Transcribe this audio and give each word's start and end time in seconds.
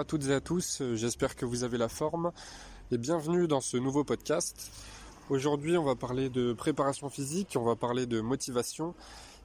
à 0.00 0.04
toutes 0.04 0.28
et 0.28 0.32
à 0.32 0.40
tous, 0.40 0.82
j'espère 0.94 1.36
que 1.36 1.44
vous 1.44 1.62
avez 1.62 1.76
la 1.76 1.90
forme 1.90 2.32
et 2.90 2.96
bienvenue 2.96 3.46
dans 3.46 3.60
ce 3.60 3.76
nouveau 3.76 4.02
podcast. 4.02 4.70
Aujourd'hui 5.28 5.76
on 5.76 5.84
va 5.84 5.94
parler 5.94 6.30
de 6.30 6.54
préparation 6.54 7.10
physique, 7.10 7.52
on 7.54 7.64
va 7.64 7.76
parler 7.76 8.06
de 8.06 8.22
motivation 8.22 8.94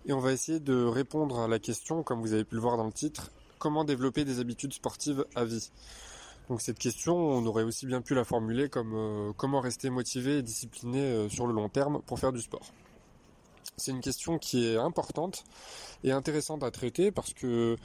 et 0.06 0.14
on 0.14 0.20
va 0.20 0.32
essayer 0.32 0.62
de 0.62 0.86
répondre 0.86 1.42
à 1.42 1.50
la 1.50 1.60
question, 1.60 2.04
comme 2.04 2.22
vous 2.22 2.32
avez 2.32 2.46
pu 2.46 2.56
le 2.56 2.62
voir 2.62 2.78
dans 2.78 2.86
le 2.86 2.94
titre, 2.94 3.32
comment 3.60 3.84
développer 3.84 4.24
des 4.24 4.40
habitudes 4.40 4.72
sportives 4.72 5.26
à 5.36 5.44
vie? 5.44 5.72
Donc 6.48 6.62
cette 6.62 6.80
question, 6.80 7.18
on 7.18 7.46
aurait 7.46 7.64
aussi 7.64 7.86
bien 7.86 8.00
pu 8.00 8.16
la 8.16 8.24
formuler 8.24 8.70
comme 8.70 8.94
euh, 8.96 9.34
comment 9.36 9.60
rester 9.60 9.90
motivé 9.90 10.38
et 10.38 10.42
discipliné 10.42 11.02
euh, 11.02 11.28
sur 11.28 11.48
le 11.48 11.54
long 11.54 11.68
terme 11.68 12.02
pour 12.06 12.18
faire 12.18 12.32
du 12.32 12.40
sport. 12.40 12.72
C'est 13.76 13.92
une 13.92 14.00
question 14.00 14.38
qui 14.38 14.68
est 14.68 14.78
importante 14.78 15.44
et 16.06 16.14
intéressante 16.14 16.64
à 16.64 16.72
traiter 16.72 17.12
parce 17.12 17.34
que 17.34 17.76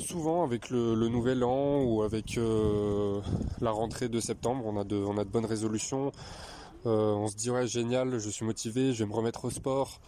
souvent 0.00 0.42
avec 0.42 0.70
le, 0.70 0.94
nouvel 1.08 1.44
an 1.44 1.82
ou 1.82 2.02
avec 2.02 2.38
euh, 2.38 3.20
la 3.60 3.70
rentrée 3.70 4.08
de 4.08 4.20
septembre, 4.20 4.64
on 4.66 4.78
a 4.78 4.84
de, 4.84 5.24
bonnes 5.24 5.46
résolutions. 5.46 6.12
Euh, 6.86 7.12
on 7.12 7.28
se 7.28 7.36
dit 7.36 7.50
ouais 7.50 7.66
génial, 7.66 8.18
je 8.18 8.30
suis 8.30 8.44
motivé, 8.44 8.92
je 8.94 9.04
vais 9.04 9.10
me 9.10 9.14
remettre 9.14 9.44
au 9.44 9.50
sport. 9.50 10.00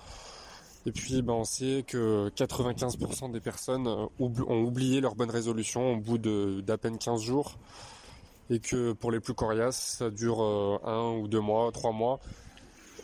Et 0.87 0.93
puis 0.93 1.23
ben, 1.23 1.35
on 1.35 1.45
sait 1.45 1.85
que 1.87 2.31
95% 2.31 3.31
des 3.31 3.41
personnes 3.41 3.87
euh, 3.87 4.07
ont 4.19 4.63
oublié 4.63 5.01
leurs 5.01 5.15
bonnes 5.15 5.31
résolutions 5.31 5.95
au 5.95 5.97
bout 5.99 6.19
d'à 6.19 6.79
peine 6.79 6.99
15 6.99 7.23
jours. 7.23 7.59
Et 8.51 8.59
que 8.59 8.93
pour 8.93 9.11
les 9.13 9.21
plus 9.21 9.35
coriaces, 9.35 9.97
ça 9.99 10.11
dure 10.11 10.43
un 10.85 11.13
ou 11.17 11.29
deux 11.29 11.41
mois, 11.41 11.71
trois 11.73 11.93
mois. 11.93 12.21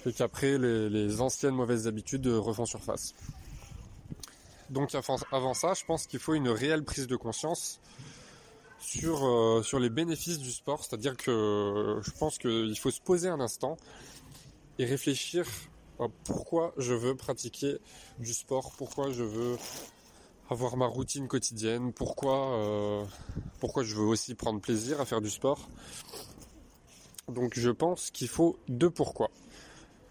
Et 0.04 0.12
qu'après 0.12 0.58
les 0.58 1.20
anciennes 1.20 1.54
mauvaises 1.54 1.86
habitudes 1.86 2.26
refont 2.26 2.66
surface. 2.66 3.14
Donc 4.70 4.94
avant 4.94 5.54
ça, 5.54 5.74
je 5.74 5.84
pense 5.84 6.06
qu'il 6.06 6.20
faut 6.20 6.34
une 6.34 6.48
réelle 6.48 6.84
prise 6.84 7.06
de 7.06 7.16
conscience 7.16 7.80
sur 8.80 9.24
euh, 9.24 9.62
les 9.80 9.90
bénéfices 9.90 10.38
du 10.38 10.52
sport, 10.52 10.84
c'est-à-dire 10.84 11.16
que 11.16 12.00
je 12.02 12.10
pense 12.12 12.38
qu'il 12.38 12.78
faut 12.78 12.90
se 12.90 13.00
poser 13.00 13.28
un 13.28 13.40
instant 13.40 13.76
et 14.78 14.84
réfléchir 14.84 15.46
à 15.98 16.06
pourquoi 16.24 16.72
je 16.76 16.94
veux 16.94 17.16
pratiquer 17.16 17.78
du 18.18 18.32
sport, 18.32 18.72
pourquoi 18.76 19.10
je 19.10 19.24
veux 19.24 19.56
avoir 20.50 20.76
ma 20.76 20.86
routine 20.86 21.28
quotidienne, 21.28 21.92
euh, 22.22 23.04
pourquoi 23.60 23.82
je 23.82 23.94
veux 23.94 24.04
aussi 24.04 24.34
prendre 24.34 24.60
plaisir 24.60 25.00
à 25.00 25.04
faire 25.04 25.20
du 25.20 25.30
sport. 25.30 25.68
Donc 27.28 27.58
je 27.58 27.70
pense 27.70 28.10
qu'il 28.10 28.28
faut 28.28 28.58
deux 28.68 28.90
pourquoi. 28.90 29.30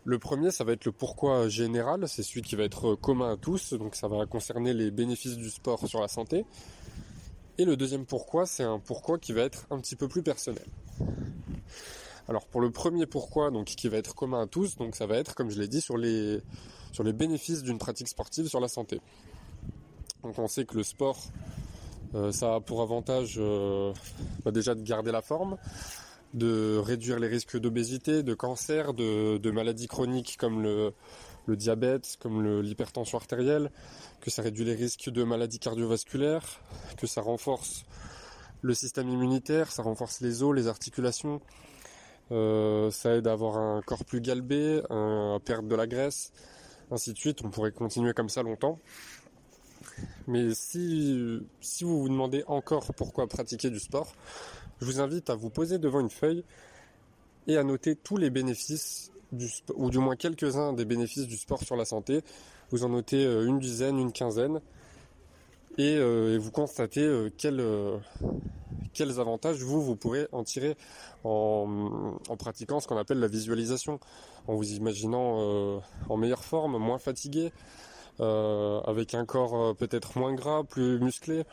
Le 0.08 0.20
premier, 0.20 0.52
ça 0.52 0.64
va 0.64 0.72
être 0.72 0.86
le 0.86 0.94
pourquoi 0.94 1.50
général, 1.50 2.08
c'est 2.08 2.24
celui 2.24 2.42
qui 2.42 2.56
va 2.56 2.64
être 2.64 2.96
commun 2.96 3.34
à 3.34 3.36
tous, 3.36 3.74
donc 3.74 3.94
ça 3.94 4.08
va 4.08 4.26
concerner 4.26 4.74
les 4.74 4.90
bénéfices 4.90 5.36
du 5.36 5.50
sport 5.50 5.86
sur 5.86 6.00
la 6.00 6.08
santé. 6.08 6.46
Et 7.58 7.66
le 7.66 7.76
deuxième 7.76 8.06
pourquoi, 8.06 8.46
c'est 8.46 8.64
un 8.64 8.80
pourquoi 8.80 9.20
qui 9.20 9.34
va 9.34 9.42
être 9.42 9.68
un 9.70 9.82
petit 9.82 9.98
peu 9.98 10.08
plus 10.08 10.24
personnel. 10.24 10.64
Alors 12.30 12.46
pour 12.48 12.62
le 12.62 12.72
premier 12.72 13.06
pourquoi, 13.06 13.52
donc 13.52 13.66
qui 13.66 13.90
va 13.90 13.98
être 13.98 14.16
commun 14.16 14.44
à 14.44 14.48
tous, 14.48 14.78
donc 14.78 14.96
ça 14.96 15.08
va 15.08 15.18
être, 15.18 15.36
comme 15.36 15.50
je 15.50 15.60
l'ai 15.60 15.68
dit, 15.68 15.82
sur 15.82 15.98
les 15.98 16.42
sur 16.94 17.04
les 17.04 17.12
bénéfices 17.12 17.62
d'une 17.62 17.78
pratique 17.78 18.08
sportive 18.08 18.48
sur 18.48 18.62
la 18.62 18.70
santé. 18.70 19.02
Donc 20.24 20.40
on 20.40 20.48
sait 20.48 20.64
que 20.64 20.78
le 20.78 20.84
sport, 20.84 21.20
euh, 22.16 22.32
ça 22.32 22.56
a 22.56 22.60
pour 22.62 22.82
avantage 22.82 23.36
euh, 23.40 23.92
bah, 24.46 24.52
déjà 24.52 24.74
de 24.74 24.84
garder 24.84 25.12
la 25.12 25.22
forme, 25.22 25.58
de 26.38 26.78
réduire 26.78 27.20
les 27.20 27.28
risques 27.28 27.58
d'obésité, 27.58 28.24
de 28.24 28.34
cancer, 28.34 28.94
de, 28.94 29.52
maladies 29.52 29.88
chroniques 29.88 30.38
comme 30.40 30.64
le, 30.64 30.94
diabète, 31.56 32.18
comme 32.20 32.62
l'hypertension 32.62 33.18
artérielle, 33.18 33.72
que 34.22 34.30
ça 34.30 34.42
réduit 34.42 34.66
les 34.66 34.76
risques 34.76 35.10
de 35.10 35.24
maladies 35.24 35.60
cardiovasculaires, 35.60 36.62
que 36.98 37.08
ça 37.08 37.22
renforce 37.22 37.86
le 38.62 38.74
système 38.74 39.10
immunitaire, 39.10 39.72
ça 39.72 39.84
renforce 39.84 40.22
les 40.22 40.44
os, 40.44 40.56
les 40.56 40.68
articulations, 40.68 41.42
euh, 42.32 42.92
ça 42.92 43.16
aide 43.16 43.28
à 43.28 43.32
avoir 43.32 43.58
un 43.58 43.82
corps 43.82 44.04
plus 44.04 44.22
galbé, 44.22 44.82
à 44.90 45.38
perdre 45.44 45.70
de 45.70 45.76
la 45.76 45.88
graisse, 45.88 46.32
ainsi 46.92 47.14
de 47.14 47.18
suite. 47.18 47.42
On 47.44 47.50
pourrait 47.50 47.72
continuer 47.72 48.14
comme 48.14 48.30
ça 48.30 48.44
longtemps. 48.44 48.80
Mais 50.28 50.54
si, 50.54 51.40
si 51.62 51.84
vous 51.84 52.02
vous 52.02 52.10
demandez 52.10 52.44
encore 52.48 52.94
pourquoi 52.96 53.28
pratiquer 53.28 53.70
du 53.70 53.80
sport, 53.80 54.14
je 54.80 54.86
vous 54.86 55.00
invite 55.00 55.30
à 55.30 55.36
vous 55.36 55.50
poser 55.50 55.80
devant 55.80 56.00
une 56.00 56.10
feuille 56.10 56.44
et 57.48 57.58
à 57.58 57.64
noter 57.64 57.96
tous 57.96 58.18
les 58.18 58.30
bénéfices 58.30 59.12
du 59.32 59.50
ou 59.76 59.90
du 59.90 60.00
moins 60.00 60.16
quelques-uns 60.16 60.74
des 60.74 60.86
bénéfices 60.86 61.28
du 61.28 61.38
sport 61.38 61.62
sur 61.62 61.76
la 61.76 61.86
santé. 61.86 62.22
Vous 62.70 62.84
en 62.84 62.90
notez 62.90 63.26
euh, 63.26 63.46
une 63.46 63.60
dizaine, 63.60 63.98
une 63.98 64.12
quinzaine, 64.12 64.62
et, 65.78 65.96
euh, 65.98 66.38
vous 66.40 66.52
constatez 66.52 67.04
euh, 67.04 67.30
quels, 67.38 69.20
avantages 69.20 69.58
vous 69.58 69.96
pourrez 69.96 70.28
en 70.32 70.44
tirer 70.44 70.76
en 71.24 71.68
pratiquant 72.40 72.80
ce 72.80 72.88
qu'on 72.88 72.98
appelle 72.98 73.20
la 73.20 73.28
visualisation, 73.28 74.00
en 74.48 74.56
vous 74.56 74.74
imaginant 74.74 75.82
en 76.10 76.18
meilleure 76.18 76.44
forme, 76.44 76.78
moins 76.78 76.98
fatigué, 77.00 77.52
avec 78.20 79.14
un 79.14 79.26
corps 79.26 79.76
peut-être 79.76 80.18
moins 80.18 80.34
gras, 80.34 80.64
plus 80.64 81.00
musclé 81.00 81.44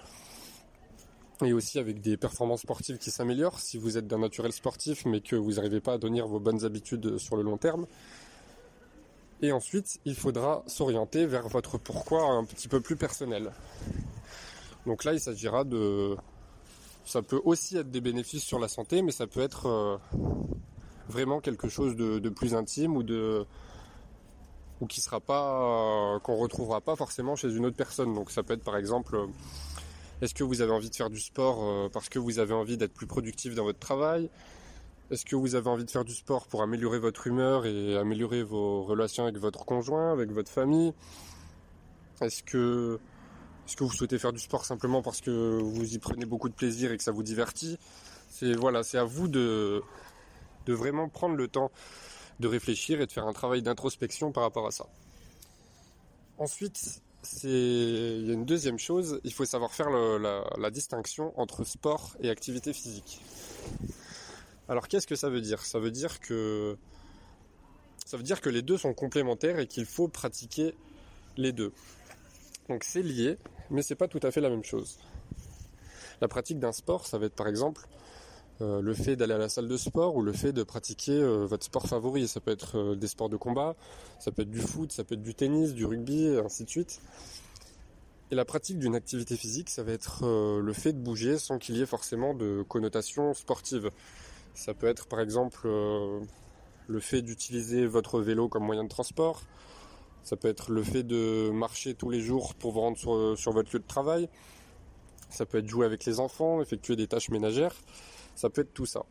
et 1.43 1.53
aussi 1.53 1.79
avec 1.79 2.01
des 2.01 2.17
performances 2.17 2.63
sportives 2.63 2.99
qui 2.99 3.11
s'améliorent 3.11 3.59
si 3.59 3.77
vous 3.77 3.99
êtes 3.99 4.07
d'un 4.07 4.19
naturel 4.19 4.53
sportif 4.53 5.05
mais 5.05 5.21
que 5.21 5.37
vous 5.37 5.55
n'arrivez 5.55 5.81
pas 5.81 5.95
à 5.95 5.99
tenir 5.99 6.27
vos 6.27 6.39
bonnes 6.41 6.65
habitudes 6.65 7.19
sur 7.19 7.37
le 7.37 7.43
long 7.43 7.57
terme. 7.57 7.87
Et 9.43 9.53
ensuite, 9.53 9.99
il 10.05 10.15
faudra 10.15 10.63
s'orienter 10.67 11.27
vers 11.27 11.49
votre 11.49 11.77
pourquoi 11.77 12.23
un 12.31 12.45
petit 12.45 12.69
peu 12.69 12.81
plus 12.81 12.97
personnel. 12.97 13.53
Donc 14.87 15.05
là, 15.05 15.13
il 15.13 15.21
s'agira 15.21 15.65
de... 15.65 16.17
Ça 17.05 17.21
peut 17.21 17.41
aussi 17.45 17.77
être 17.77 17.91
des 17.91 18.01
bénéfices 18.01 18.45
sur 18.45 18.59
la 18.59 18.69
santé, 18.69 19.03
mais 19.03 19.13
ça 19.13 19.27
peut 19.27 19.43
être 19.43 19.67
euh, 19.67 19.97
vraiment 21.09 21.41
quelque 21.41 21.69
chose 21.69 21.97
de, 21.97 22.29
plus 22.31 22.55
intime 22.55 22.97
ou 22.97 23.03
de 23.03 23.45
ou 24.81 24.87
qui 24.87 25.01
sera 25.01 25.21
pas 25.21 26.19
qu'on 26.25 26.37
retrouvera 26.37 26.81
pas 26.81 26.97
forcément 26.97 27.37
chez 27.37 27.55
une 27.55 27.67
autre 27.67 27.77
personne. 27.77 28.15
Donc 28.15 28.31
ça 28.31 28.43
peut 28.43 28.55
être 28.55 28.65
par 28.65 28.77
exemple 28.77 29.29
est-ce 30.23 30.35
que 30.35 30.45
vous 30.45 30.61
avez 30.61 30.73
envie 30.73 30.91
de 30.91 30.95
faire 30.95 31.11
du 31.11 31.21
sport 31.21 31.59
euh, 31.63 31.89
parce 31.93 32.09
que 32.09 32.19
vous 32.19 32.39
avez 32.39 32.55
envie 32.55 32.77
d'être 32.77 32.95
plus 32.95 33.07
productif 33.07 33.55
dans 33.55 33.65
votre 33.65 33.79
travail? 33.79 34.31
Est-ce 35.11 35.25
que 35.25 35.37
vous 35.37 35.55
avez 35.55 35.69
envie 35.69 35.85
de 35.85 35.91
faire 35.91 36.05
du 36.05 36.15
sport 36.15 36.47
pour 36.47 36.63
améliorer 36.63 36.99
votre 36.99 37.27
humeur 37.27 37.67
et 37.67 37.97
améliorer 37.97 38.43
vos 38.43 38.83
relations 38.83 39.25
avec 39.25 39.37
votre 39.37 39.65
conjoint, 39.65 40.13
avec 40.13 40.31
votre 40.31 40.51
famille? 40.51 40.95
Est-ce 42.21 42.43
que 42.43 42.99
vous 43.79 43.93
souhaitez 43.93 44.19
faire 44.19 44.33
du 44.33 44.39
sport 44.39 44.65
simplement 44.65 45.03
parce 45.03 45.21
que 45.21 45.61
vous 45.61 45.95
y 45.95 45.99
prenez 45.99 46.25
beaucoup 46.25 46.49
de 46.49 46.55
plaisir 46.55 46.91
et 46.93 46.97
que 46.97 47.03
ça 47.03 47.13
vous 47.13 47.23
divertit? 47.23 47.79
C'est 48.31 48.55
voilà, 48.55 48.83
c'est 48.83 48.99
à 48.99 49.05
vous 49.05 49.29
de 49.29 49.83
vraiment 50.67 51.09
prendre 51.09 51.37
le 51.37 51.49
temps 51.49 51.71
de 52.41 52.49
réfléchir 52.49 53.01
et 53.01 53.07
de 53.07 53.13
faire 53.13 53.27
un 53.27 53.33
travail 53.33 53.63
d'introspection 53.63 54.33
par 54.33 54.43
rapport 54.43 54.67
à 54.67 54.71
ça. 54.71 54.87
Ensuite, 56.39 57.03
c'est 57.25 57.49
il 57.49 58.27
y 58.27 58.31
a 58.31 58.35
une 58.35 58.45
deuxième 58.45 58.79
chose, 58.79 59.21
il 59.25 59.33
faut 59.33 59.45
savoir 59.45 59.73
faire 59.73 59.91
la, 59.91 60.71
distinction 60.71 61.39
entre 61.39 61.65
sport 61.65 62.17
et 62.21 62.31
activité 62.31 62.73
physique. 62.73 63.21
Alors 64.69 64.89
qu'est-ce 64.89 65.07
que 65.07 65.17
ça 65.17 65.29
veut 65.29 65.41
dire? 65.41 65.61
Ça 65.61 65.79
veut 65.79 65.91
dire 65.91 66.21
que 66.21 66.77
ça 68.05 68.17
veut 68.17 68.23
dire 68.23 68.41
que 68.41 68.51
les 68.51 68.63
deux 68.63 68.77
sont 68.77 68.95
complémentaires 68.95 69.59
et 69.59 69.67
qu'il 69.67 69.87
faut 69.87 70.09
pratiquer 70.09 70.75
les 71.37 71.53
deux. 71.53 71.73
Donc 72.69 72.85
c'est 72.85 73.03
lié, 73.03 73.39
mais 73.71 73.83
c'est 73.83 73.95
pas 73.95 74.09
tout 74.09 74.21
à 74.23 74.31
fait 74.31 74.41
la 74.41 74.51
même 74.51 74.65
chose. 74.65 74.99
La 76.21 76.29
pratique 76.29 76.59
d'un 76.59 76.73
sport, 76.73 77.07
ça 77.07 77.19
va 77.19 77.27
être 77.27 77.35
par 77.35 77.49
exemple 77.49 77.87
euh, 78.61 78.81
le 78.81 78.95
fait 78.95 79.17
d'aller 79.17 79.35
à 79.35 79.39
la 79.39 79.49
salle 79.49 79.67
de 79.67 79.77
sport 79.77 80.15
ou 80.15 80.23
le 80.23 80.33
fait 80.33 80.53
de 80.53 80.63
pratiquer 80.63 81.13
euh, 81.13 81.45
votre 81.45 81.65
sport 81.65 81.89
favori. 81.89 82.29
Ça 82.29 82.39
peut 82.41 82.53
être 82.53 82.79
euh, 82.79 82.95
des 82.95 83.09
sports 83.09 83.29
de 83.29 83.37
combat, 83.37 83.75
ça 84.21 84.31
peut 84.31 84.43
être 84.43 84.51
du 84.51 84.61
foot, 84.61 84.93
ça 84.93 85.03
peut 85.03 85.17
être 85.17 85.23
du 85.23 85.35
tennis, 85.35 85.75
du 85.75 85.85
rugby, 85.85 86.27
et 86.27 86.39
ainsi 86.39 86.65
de 86.65 86.71
suite. 86.71 87.01
Et 88.31 88.37
la 88.37 88.45
pratique 88.45 88.79
d'une 88.79 88.95
activité 88.95 89.37
physique, 89.37 89.71
ça 89.71 89.83
va 89.83 89.93
être 89.93 90.25
le 90.25 90.73
fait 90.73 90.93
de 90.93 90.99
bouger 90.99 91.39
sans 91.39 91.59
qu'il 91.59 91.77
y 91.77 91.83
ait 91.83 91.87
forcément 91.87 92.33
de 92.33 92.65
connotation 92.67 93.35
sportive. 93.35 93.91
Ça 94.55 94.73
peut 94.73 94.87
être 94.87 95.07
par 95.07 95.21
exemple 95.21 95.69
le 95.69 97.01
fait 97.01 97.21
d'utiliser 97.21 97.87
votre 97.87 98.21
vélo 98.21 98.49
comme 98.49 98.65
moyen 98.65 98.83
de 98.83 98.89
transport. 98.89 99.43
Ça 100.25 100.37
peut 100.37 100.49
être 100.49 100.73
le 100.73 100.83
fait 100.83 101.03
de 101.03 101.51
marcher 101.51 101.95
tous 101.95 102.09
les 102.09 102.21
jours 102.21 102.55
pour 102.55 102.73
vous 102.73 102.81
rendre 102.81 102.97
sur, 102.97 103.39
sur 103.39 103.53
votre 103.53 103.71
lieu 103.73 103.79
de 103.79 103.87
travail. 103.87 104.29
Ça 105.29 105.45
peut 105.45 105.59
être 105.59 105.69
jouer 105.69 105.85
avec 105.85 106.07
les 106.07 106.19
enfants, 106.19 106.63
effectuer 106.63 106.97
des 106.97 107.07
tâches 107.07 107.29
ménagères. 107.29 107.77
Ça 108.35 108.51
peut 108.51 108.63
être 108.63 108.75
tout 108.75 108.87
ça. 108.87 109.05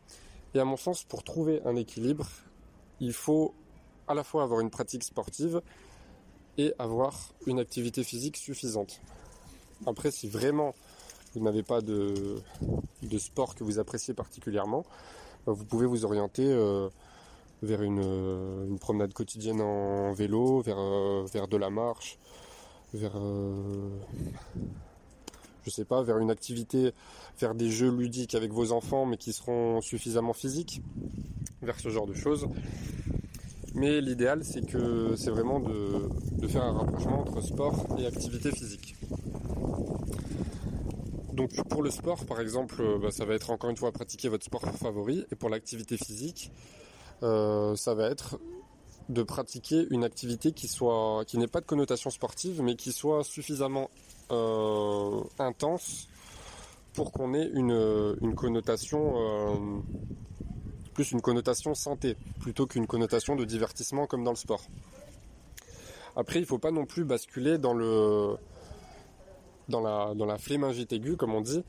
Et 0.54 0.60
à 0.60 0.64
mon 0.64 0.76
sens, 0.76 1.04
pour 1.04 1.24
trouver 1.24 1.60
un 1.64 1.76
équilibre, 1.76 2.28
il 3.00 3.12
faut 3.12 3.54
à 4.06 4.14
la 4.14 4.22
fois 4.22 4.42
avoir 4.42 4.60
une 4.60 4.70
pratique 4.70 5.02
sportive 5.02 5.62
et 6.58 6.72
avoir 6.78 7.32
une 7.46 7.58
activité 7.58 8.04
physique 8.04 8.36
suffisante. 8.36 9.00
Après, 9.86 10.10
si 10.10 10.28
vraiment 10.28 10.74
vous 11.34 11.42
n'avez 11.42 11.62
pas 11.62 11.80
de, 11.80 12.36
sport 13.18 13.54
que 13.54 13.64
vous 13.64 13.78
appréciez 13.78 14.14
particulièrement, 14.14 14.84
bah, 15.46 15.52
vous 15.52 15.64
pouvez 15.64 15.86
vous 15.86 16.04
orienter 16.04 16.46
euh, 16.46 16.88
vers 17.62 17.82
une, 17.82 18.00
euh, 18.04 18.66
une, 18.66 18.78
promenade 18.78 19.12
quotidienne 19.12 19.60
en 19.60 20.12
vélo, 20.12 20.62
euh, 20.68 21.24
vers 21.32 21.48
de 21.48 21.56
la 21.56 21.70
marche, 21.70 22.18
vers 22.92 23.18
je 25.64 25.70
sais 25.70 25.84
pas, 25.84 26.02
vers 26.02 26.18
une 26.18 26.30
activité, 26.30 26.92
faire 27.36 27.54
des 27.54 27.70
jeux 27.70 27.90
ludiques 27.90 28.34
avec 28.34 28.52
vos 28.52 28.72
enfants, 28.72 29.06
mais 29.06 29.16
qui 29.16 29.32
seront 29.32 29.80
suffisamment 29.80 30.32
physiques, 30.32 30.82
vers 31.62 31.78
ce 31.80 31.88
genre 31.88 32.06
de 32.06 32.14
choses. 32.14 32.46
Mais 33.74 34.00
l'idéal, 34.00 34.44
c'est 34.44 34.64
que 34.64 35.16
c'est 35.16 35.30
vraiment 35.30 35.58
de, 35.60 36.46
faire 36.46 36.62
un 36.62 36.72
rapprochement 36.72 37.20
entre 37.20 37.40
sport 37.40 37.86
et 37.98 38.06
activité 38.06 38.52
physique. 38.52 38.94
Donc 41.32 41.50
pour 41.68 41.82
le 41.82 41.90
sport, 41.90 42.24
par 42.26 42.40
exemple, 42.40 42.82
bah, 43.02 43.10
ça 43.10 43.24
va 43.24 43.34
être 43.34 43.50
encore 43.50 43.70
une 43.70 43.76
fois 43.76 43.90
pratiquer 43.90 44.28
votre 44.28 44.44
sport 44.44 44.62
favori, 44.62 45.26
et 45.32 45.34
pour 45.34 45.48
l'activité 45.48 45.96
physique, 45.96 46.52
euh, 47.24 47.74
ça 47.74 47.94
va 47.94 48.08
être 48.08 48.38
de 49.08 49.22
pratiquer 49.22 49.86
une 49.90 50.04
activité 50.04 50.52
qui 50.52 50.68
soit 50.68 51.24
qui 51.26 51.36
n'ait 51.36 51.46
pas 51.46 51.60
de 51.60 51.66
connotation 51.66 52.08
sportive 52.10 52.62
mais 52.62 52.74
qui 52.74 52.90
soit 52.90 53.22
suffisamment 53.22 53.90
intense 55.38 56.08
pour 56.94 57.12
qu'on 57.12 57.34
ait 57.34 57.50
une, 57.52 58.16
une 58.22 58.34
connotation 58.34 59.14
euh, 59.16 59.54
plus 60.94 61.10
une 61.10 61.20
connotation 61.20 61.74
santé 61.74 62.16
plutôt 62.40 62.66
qu'une 62.66 62.86
connotation 62.86 63.34
de 63.34 63.44
divertissement 63.44 64.06
comme 64.06 64.22
dans 64.22 64.30
le 64.30 64.36
sport. 64.36 64.62
Après, 66.16 66.38
il 66.38 66.46
faut 66.46 66.58
pas 66.58 66.70
non 66.70 66.86
plus 66.86 67.04
basculer 67.04 67.58
dans 67.58 67.74
le 67.74 68.36
dans 69.68 69.80
la 69.80 70.14
dans 70.14 70.26
la 70.26 70.38
flémingite 70.38 70.92
aiguë 70.92 71.16
comme 71.16 71.34
on 71.34 71.40
dit 71.40 71.64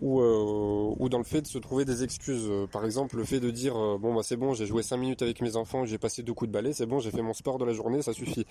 ou, 0.00 0.20
euh, 0.20 0.94
ou 0.98 1.08
dans 1.08 1.18
le 1.18 1.24
fait 1.24 1.42
de 1.42 1.46
se 1.46 1.58
trouver 1.58 1.84
des 1.84 2.02
excuses. 2.02 2.50
Par 2.72 2.84
exemple, 2.84 3.16
le 3.16 3.24
fait 3.24 3.40
de 3.40 3.50
dire 3.50 3.76
euh, 3.76 3.98
bon 3.98 4.14
bah 4.14 4.22
c'est 4.24 4.36
bon, 4.36 4.54
j'ai 4.54 4.66
joué 4.66 4.82
5 4.82 4.96
minutes 4.96 5.22
avec 5.22 5.40
mes 5.40 5.56
enfants, 5.56 5.84
j'ai 5.84 5.98
passé 5.98 6.22
deux 6.22 6.32
coups 6.34 6.48
de 6.48 6.52
balai, 6.52 6.72
c'est 6.72 6.86
bon, 6.86 6.98
j'ai 6.98 7.10
fait 7.10 7.22
mon 7.22 7.34
sport 7.34 7.58
de 7.58 7.64
la 7.64 7.74
journée, 7.74 8.02
ça 8.02 8.12
suffit. 8.12 8.46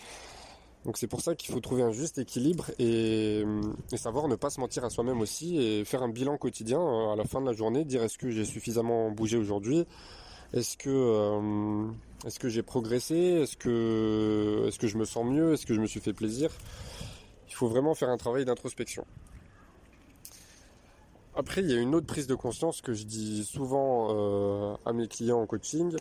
Donc 0.85 0.97
c'est 0.97 1.07
pour 1.07 1.21
ça 1.21 1.33
qu'il 1.33 1.53
faut 1.53 1.61
trouver 1.61 1.81
un 1.81 1.91
juste 1.91 2.17
équilibre 2.17 2.71
et, 2.77 3.45
savoir 3.95 4.27
ne 4.27 4.35
pas 4.35 4.49
se 4.49 4.59
mentir 4.59 4.83
à 4.83 4.89
soi-même 4.89 5.21
aussi 5.21 5.57
et 5.57 5.85
faire 5.85 6.03
un 6.03 6.09
bilan 6.09 6.37
quotidien 6.37 6.81
euh, 6.81 7.13
à 7.13 7.15
la 7.15 7.23
fin 7.23 7.39
de 7.39 7.45
la 7.45 7.53
journée, 7.53 7.85
dire 7.85 8.03
est-ce 8.03 8.17
que 8.17 8.29
j'ai 8.29 8.43
suffisamment 8.43 9.09
bougé 9.09 9.37
aujourd'hui, 9.37 9.85
est-ce 10.51 10.75
que 10.75 10.89
euh, 10.89 11.87
est-ce 12.25 12.37
que 12.37 12.49
j'ai 12.49 12.63
progressé, 12.63 13.15
est-ce 13.15 13.55
que 13.55 14.65
est-ce 14.67 14.77
que 14.77 14.87
je 14.87 14.97
me 14.97 15.05
sens 15.05 15.25
mieux, 15.25 15.53
est-ce 15.53 15.65
que 15.65 15.73
je 15.73 15.79
me 15.79 15.87
suis 15.87 16.01
fait 16.01 16.13
plaisir. 16.13 16.51
Il 17.47 17.53
faut 17.53 17.67
vraiment 17.67 17.95
faire 17.95 18.09
un 18.09 18.17
travail 18.17 18.43
d'introspection. 18.43 19.05
Après, 21.35 21.61
il 21.61 21.69
y 21.69 21.73
a 21.73 21.79
une 21.79 21.95
autre 21.95 22.05
prise 22.05 22.27
de 22.27 22.35
conscience 22.35 22.81
que 22.81 22.93
je 22.93 23.05
dis 23.05 23.43
souvent 23.43 24.09
euh, 24.11 24.75
à 24.85 24.93
mes 24.93 25.07
clients 25.07 25.39
en 25.39 25.47
coaching, 25.47 25.95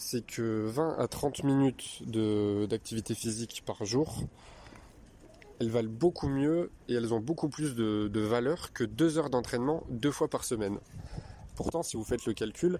c'est 0.00 0.24
que 0.24 0.64
20 0.66 0.96
à 0.98 1.08
30 1.08 1.44
minutes 1.44 2.02
d'activité 2.68 3.14
physique 3.14 3.62
par 3.66 3.84
jour, 3.84 4.22
elles 5.60 5.68
valent 5.68 5.90
beaucoup 5.90 6.26
mieux 6.26 6.70
et 6.88 6.94
elles 6.94 7.12
ont 7.12 7.20
beaucoup 7.20 7.50
plus 7.50 7.74
de, 7.74 8.08
de 8.08 8.20
valeur 8.20 8.72
que 8.72 8.82
2 8.82 9.18
heures 9.18 9.28
d'entraînement 9.28 9.84
deux 9.90 10.10
fois 10.10 10.28
par 10.28 10.44
semaine. 10.44 10.78
Pourtant, 11.54 11.82
si 11.82 11.98
vous 11.98 12.04
faites 12.04 12.24
le 12.24 12.32
calcul, 12.32 12.78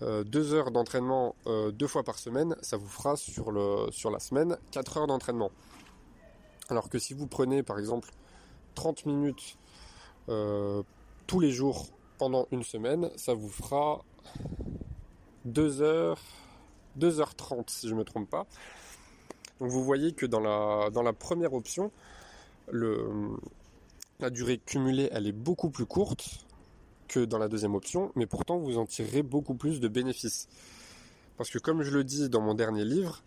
euh, 0.00 0.24
2 0.24 0.54
heures 0.54 0.70
d'entraînement 0.70 1.36
euh, 1.46 1.72
deux 1.72 1.86
fois 1.86 2.04
par 2.04 2.18
semaine, 2.18 2.56
ça 2.62 2.78
vous 2.78 2.88
fera 2.88 3.16
sur, 3.16 3.52
le, 3.52 3.92
sur 3.92 4.10
la 4.10 4.18
semaine 4.18 4.56
4 4.70 4.96
heures 4.96 5.06
d'entraînement. 5.06 5.50
Alors 6.70 6.88
que 6.88 6.98
si 6.98 7.12
vous 7.12 7.26
prenez 7.26 7.62
par 7.62 7.78
exemple 7.78 8.08
30 8.76 9.04
minutes 9.04 9.58
euh, 10.30 10.82
tous 11.26 11.38
les 11.38 11.50
jours 11.50 11.88
pendant 12.16 12.46
une 12.50 12.62
semaine, 12.62 13.10
ça 13.16 13.34
vous 13.34 13.50
fera 13.50 14.02
2 15.50 15.82
heures, 15.82 16.20
2h30 16.98 17.64
si 17.68 17.88
je 17.88 17.94
ne 17.94 17.98
me 17.98 18.04
trompe 18.04 18.30
pas. 18.30 18.46
Vous 19.58 19.84
voyez 19.84 20.12
que 20.12 20.24
dans 20.24 20.40
la, 20.40 21.12
première 21.12 21.52
option, 21.52 21.90
la 22.72 24.30
durée 24.30 24.58
cumulée 24.58 25.08
elle 25.12 25.26
est 25.26 25.32
beaucoup 25.32 25.70
plus 25.70 25.86
courte 25.86 26.46
que 27.08 27.24
dans 27.24 27.38
la 27.38 27.48
deuxième 27.48 27.74
option, 27.74 28.12
mais 28.14 28.26
pourtant 28.26 28.58
vous 28.58 28.78
en 28.78 28.86
tirerez 28.86 29.22
beaucoup 29.22 29.54
plus 29.54 29.80
de 29.80 29.88
bénéfices. 29.88 30.48
Parce 31.36 31.50
que 31.50 31.58
comme 31.58 31.82
je 31.82 31.90
le 31.90 32.04
dis 32.04 32.28
dans 32.28 32.40
mon 32.40 32.54
dernier 32.54 32.84
livre, 32.84 33.22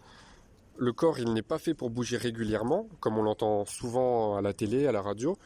le 0.77 0.93
corps 0.93 1.19
il 1.19 1.33
n'est 1.33 1.41
pas 1.43 1.59
fait 1.59 1.73
pour 1.73 1.89
bouger 1.89 2.17
régulièrement, 2.17 2.87
comme 2.99 3.17
on 3.17 3.23
l'entend 3.23 3.65
souvent 3.65 4.35
à 4.37 4.41
la 4.41 4.53
télé, 4.53 4.87
à 4.87 4.91
la 4.91 5.01
radio, 5.01 5.37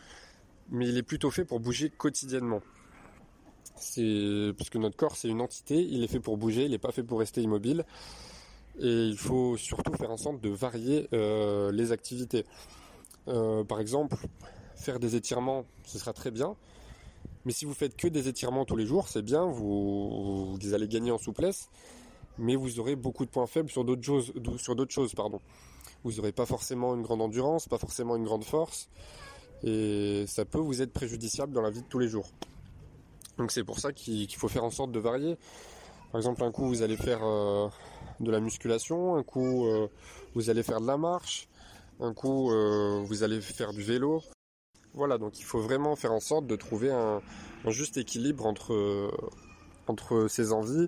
mais 0.70 0.88
il 0.88 0.98
est 0.98 1.04
plutôt 1.04 1.32
fait 1.32 1.46
pour 1.46 1.60
bouger 1.60 1.90
quotidiennement. 1.90 2.62
C'est 3.78 4.52
parce 4.58 4.70
que 4.70 4.78
notre 4.78 4.96
corps 4.96 5.16
c'est 5.16 5.28
une 5.28 5.42
entité, 5.42 5.76
il 5.76 6.04
est 6.04 6.08
fait 6.08 6.20
pour 6.20 6.38
bouger, 6.38 6.66
il 6.66 6.72
n'est 6.72 6.78
pas 6.78 6.92
fait 6.92 7.04
pour 7.04 7.20
rester 7.20 7.42
immobile. 7.42 7.86
Et 8.80 9.06
il 9.06 9.18
faut 9.18 9.58
surtout 9.58 9.94
faire 9.94 10.12
en 10.12 10.18
sorte 10.18 10.42
de 10.42 10.50
varier 10.50 11.08
euh, 11.14 11.72
les 11.72 11.92
activités. 11.92 12.46
Euh, 13.28 13.64
par 13.64 13.80
exemple, 13.80 14.16
faire 14.76 15.00
des 15.00 15.16
étirements, 15.16 15.66
ce 15.86 15.98
sera 15.98 16.14
très 16.14 16.30
bien. 16.30 16.56
Mais 17.46 17.54
si 17.54 17.66
vous 17.66 17.74
faites 17.74 17.96
que 17.96 18.08
des 18.08 18.28
étirements 18.28 18.66
tous 18.66 18.76
les 18.76 18.86
jours, 18.86 19.08
c'est 19.08 19.24
bien, 19.24 19.46
vous, 19.46 20.58
allez 20.74 20.88
gagner 20.88 21.12
en 21.12 21.18
souplesse, 21.18 21.70
mais 22.38 22.56
vous 22.56 22.80
aurez 22.80 22.96
beaucoup 22.96 23.26
de 23.26 23.32
points 23.32 23.48
faibles 23.48 23.70
sur 23.70 23.84
d'autres 23.84 24.04
choses, 24.04 24.34
sur 24.58 24.76
d'autres 24.76 24.94
choses, 24.94 25.16
pardon. 25.16 25.42
Vous 26.04 26.14
n'aurez 26.14 26.32
pas 26.32 26.46
forcément 26.46 26.94
une 26.94 27.02
grande 27.02 27.22
endurance, 27.22 27.68
pas 27.68 27.80
forcément 27.80 28.16
une 28.16 28.26
grande 28.26 28.44
force 28.44 28.90
et 29.64 30.26
ça 30.28 30.46
peut 30.46 30.60
vous 30.60 30.82
être 30.82 30.94
préjudiciable 30.94 31.54
dans 31.54 31.62
la 31.62 31.70
vie 31.70 31.82
de 31.82 31.88
tous 31.88 32.00
les 32.00 32.08
jours. 32.08 32.30
Donc 33.38 33.52
c'est 33.52 33.64
pour 33.64 33.80
ça 33.80 33.94
qu'il 33.94 34.34
faut 34.36 34.48
faire 34.48 34.64
en 34.64 34.72
sorte 34.72 34.92
de 34.92 35.00
varier. 35.00 35.38
Par 36.12 36.20
exemple, 36.20 36.44
un 36.44 36.52
coup 36.52 36.68
vous 36.68 36.82
allez 36.82 36.98
faire 36.98 37.20
euh, 37.24 37.68
de 38.20 38.32
la 38.32 38.40
musculation, 38.40 39.16
un 39.16 39.24
coup 39.24 39.68
euh, 39.68 39.88
vous 40.34 40.50
allez 40.50 40.64
faire 40.64 40.82
de 40.82 40.88
la 40.88 40.98
marche, 40.98 41.48
un 42.00 42.14
coup 42.14 42.52
euh, 42.52 43.02
vous 43.06 43.24
allez 43.24 43.42
faire 43.42 43.74
du 43.74 43.84
vélo. 43.84 44.24
Voilà, 44.94 45.18
donc 45.18 45.40
il 45.40 45.44
faut 45.44 45.60
vraiment 45.60 45.96
faire 45.96 46.14
en 46.14 46.20
sorte 46.20 46.48
de 46.48 46.56
trouver 46.56 46.92
un, 46.92 47.22
juste 47.68 47.98
équilibre 47.98 48.46
entre, 48.48 49.12
entre 49.86 50.28
ses 50.28 50.54
envies, 50.54 50.88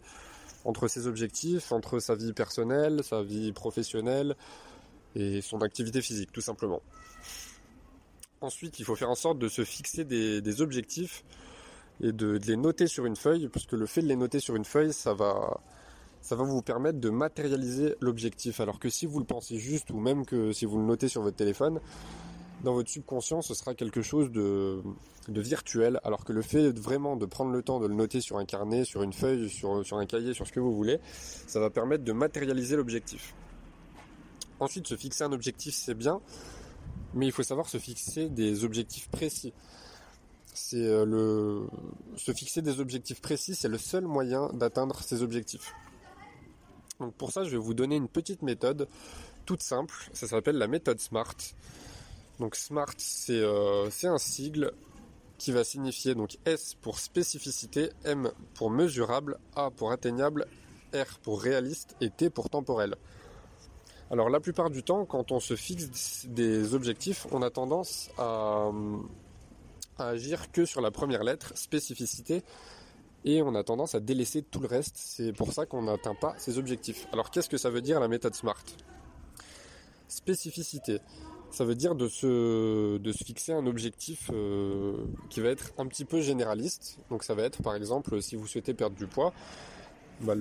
entre 0.66 0.88
ses 0.88 1.06
objectifs, 1.06 1.72
entre 1.72 2.00
sa 2.00 2.16
vie 2.16 2.34
personnelle, 2.34 3.04
sa 3.04 3.22
vie 3.22 3.52
professionnelle 3.52 4.36
et 5.16 5.42
son 5.42 5.62
activité 5.62 6.02
physique, 6.02 6.32
tout 6.32 6.42
simplement. 6.42 6.82
Ensuite, 8.42 8.80
il 8.80 8.86
faut 8.86 8.96
faire 8.96 9.12
en 9.12 9.16
sorte 9.16 9.38
de 9.38 9.50
se 9.50 9.64
fixer 9.64 10.06
des 10.06 10.62
objectifs 10.62 11.24
et 12.02 12.12
de, 12.12 12.40
les 12.48 12.56
noter 12.56 12.88
sur 12.88 13.06
une 13.06 13.16
feuille, 13.16 13.50
parce 13.50 13.66
que 13.66 13.76
le 13.76 13.86
fait 13.86 14.02
de 14.02 14.08
les 14.08 14.16
noter 14.16 14.40
sur 14.40 14.56
une 14.56 14.66
feuille, 14.66 14.94
ça 14.94 15.14
va, 15.14 15.60
ça 16.22 16.36
va 16.36 16.44
vous 16.44 16.62
permettre 16.62 17.00
de 17.00 17.10
matérialiser 17.10 17.96
l'objectif. 18.00 18.60
Alors 18.60 18.80
que 18.80 18.90
si 18.90 19.06
vous 19.06 19.20
le 19.20 19.26
pensez 19.26 19.58
juste, 19.58 19.92
ou 19.92 20.00
même 20.00 20.26
que 20.26 20.52
si 20.52 20.66
vous 20.66 20.78
le 20.78 20.86
notez 20.86 21.08
sur 21.08 21.22
votre 21.22 21.38
téléphone, 21.38 21.80
dans 22.64 22.74
votre 22.74 22.90
subconscient, 22.90 23.42
ce 23.42 23.54
sera 23.54 23.74
quelque 23.74 24.02
chose 24.02 24.32
de, 24.32 24.82
virtuel, 25.28 26.00
alors 26.04 26.26
que 26.26 26.34
le 26.34 26.42
fait 26.42 26.72
vraiment 26.78 27.16
de 27.16 27.26
prendre 27.26 27.52
le 27.52 27.62
temps 27.62 27.80
de 27.80 27.88
le 27.88 27.94
noter 27.94 28.22
sur 28.22 28.38
un 28.38 28.46
carnet, 28.46 28.84
sur 28.84 29.04
une 29.04 29.14
feuille, 29.14 29.50
sur 29.50 29.98
un 29.98 30.06
cahier, 30.06 30.34
sur 30.34 30.48
ce 30.48 30.52
que 30.52 30.60
vous 30.60 30.76
voulez, 30.76 31.00
ça 31.48 31.60
va 31.60 31.70
permettre 31.70 32.04
de 32.04 32.12
matérialiser 32.12 32.76
l'objectif. 32.76 33.34
Ensuite, 34.60 34.88
se 34.88 34.96
fixer 34.98 35.24
un 35.24 35.32
objectif, 35.32 35.74
c'est 35.74 35.94
bien, 35.94 36.20
mais 37.14 37.26
il 37.26 37.32
faut 37.32 37.44
savoir 37.44 37.70
se 37.70 37.78
fixer 37.78 38.28
des 38.28 38.66
objectifs 38.66 39.10
précis. 39.10 39.54
C'est 40.70 40.86
euh, 40.86 41.04
le 41.04 41.68
se 42.16 42.32
fixer 42.32 42.62
des 42.62 42.80
objectifs 42.80 43.22
précis, 43.22 43.56
c'est 43.56 43.68
le 43.68 43.80
seul 43.80 44.06
moyen 44.06 44.50
d'atteindre 44.54 45.02
ces 45.02 45.24
objectifs. 45.24 45.74
Donc 47.00 47.16
pour 47.16 47.32
ça, 47.32 47.44
je 47.44 47.50
vais 47.50 47.58
vous 47.58 47.74
donner 47.74 47.96
une 47.96 48.08
petite 48.08 48.44
méthode 48.44 48.88
toute 49.48 49.64
simple. 49.64 49.96
Ça 50.14 50.28
s'appelle 50.28 50.60
la 50.60 50.68
méthode 50.68 51.00
SMART. 51.00 51.34
Donc 52.40 52.56
SMART, 52.56 52.94
c'est 53.00 53.40
euh, 53.40 53.90
un 54.04 54.18
sigle 54.20 54.72
qui 55.40 55.52
va 55.52 55.64
signifier 55.64 56.14
donc 56.14 56.38
S 56.46 56.76
pour 56.80 57.00
spécificité, 57.00 57.90
M 58.04 58.32
pour 58.54 58.70
mesurable, 58.70 59.40
A 59.56 59.72
pour 59.72 59.92
atteignable, 59.92 60.46
R 60.94 61.18
pour 61.24 61.42
réaliste 61.42 61.96
et 62.00 62.12
T 62.12 62.30
pour 62.30 62.52
temporel. 62.52 62.94
Alors 64.12 64.30
la 64.30 64.40
plupart 64.40 64.70
du 64.70 64.84
temps, 64.84 65.06
quand 65.06 65.32
on 65.32 65.40
se 65.40 65.56
fixe 65.56 66.28
des 66.28 66.76
objectifs, 66.76 67.26
on 67.32 67.42
a 67.42 67.50
tendance 67.50 68.12
à, 68.20 68.70
à 70.02 70.08
agir 70.08 70.52
que 70.52 70.66
sur 70.66 70.82
la 70.82 70.92
première 70.92 71.24
lettre, 71.24 71.52
spécificité, 71.56 72.44
et 73.26 73.42
on 73.42 73.56
a 73.56 73.64
tendance 73.64 73.96
à 73.96 74.00
délaisser 74.00 74.42
tout 74.42 74.60
le 74.60 74.68
reste. 74.68 74.96
C'est 74.96 75.34
pour 75.34 75.54
ça 75.54 75.66
qu'on 75.66 75.84
n'atteint 75.84 76.16
pas 76.16 76.36
ces 76.38 76.58
objectifs. 76.58 77.08
Alors 77.12 77.32
qu'est-ce 77.32 77.50
que 77.50 77.58
ça 77.58 77.70
veut 77.70 77.82
dire 77.82 78.00
la 78.00 78.08
méthode 78.08 78.34
SMART? 78.34 78.64
Spécificité. 80.08 81.00
Ça 81.52 81.66
veut 81.66 81.76
dire 81.76 81.96
de 81.96 82.08
se, 82.08 82.98
de 82.98 83.12
se 83.12 83.24
fixer 83.24 83.54
un 83.54 83.66
objectif 83.66 84.30
euh, 84.32 85.06
qui 85.30 85.42
va 85.42 85.50
être 85.50 85.72
un 85.78 85.88
petit 85.88 86.06
peu 86.06 86.22
généraliste. 86.22 87.00
Donc 87.10 87.24
ça 87.24 87.34
va 87.34 87.44
être 87.44 87.62
par 87.62 87.76
exemple 87.76 88.22
si 88.22 88.36
vous 88.36 88.48
souhaitez 88.48 88.74
perdre 88.74 88.96
du 88.96 89.08
poids, 89.08 89.34
bah 90.22 90.36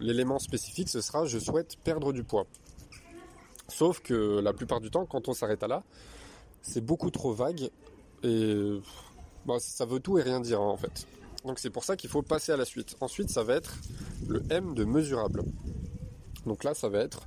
l'élément 0.00 0.38
spécifique 0.38 0.88
ce 0.88 1.00
sera 1.00 1.26
je 1.26 1.38
souhaite 1.38 1.76
perdre 1.84 2.12
du 2.12 2.24
poids. 2.24 2.46
Sauf 3.68 4.00
que 4.00 4.40
la 4.40 4.52
plupart 4.52 4.80
du 4.80 4.90
temps, 4.90 5.06
quand 5.06 5.28
on 5.28 5.32
s'arrête 5.32 5.62
à 5.62 5.68
là, 5.68 5.82
c'est 6.62 6.84
beaucoup 6.84 7.10
trop 7.10 7.32
vague 7.32 7.70
et 8.24 8.80
bah, 9.46 9.56
ça 9.58 9.84
veut 9.84 10.00
tout 10.00 10.18
et 10.18 10.22
rien 10.22 10.40
dire 10.40 10.60
hein, 10.60 10.68
en 10.68 10.76
fait. 10.76 11.06
Donc 11.44 11.58
c'est 11.58 11.70
pour 11.70 11.84
ça 11.84 11.96
qu'il 11.96 12.10
faut 12.10 12.22
passer 12.22 12.52
à 12.52 12.56
la 12.56 12.64
suite. 12.64 12.96
Ensuite, 13.00 13.30
ça 13.30 13.42
va 13.42 13.54
être 13.54 13.76
le 14.26 14.42
M 14.50 14.74
de 14.74 14.84
mesurable. 14.84 15.44
Donc 16.46 16.64
là, 16.64 16.74
ça 16.74 16.88
va 16.88 17.00
être, 17.00 17.26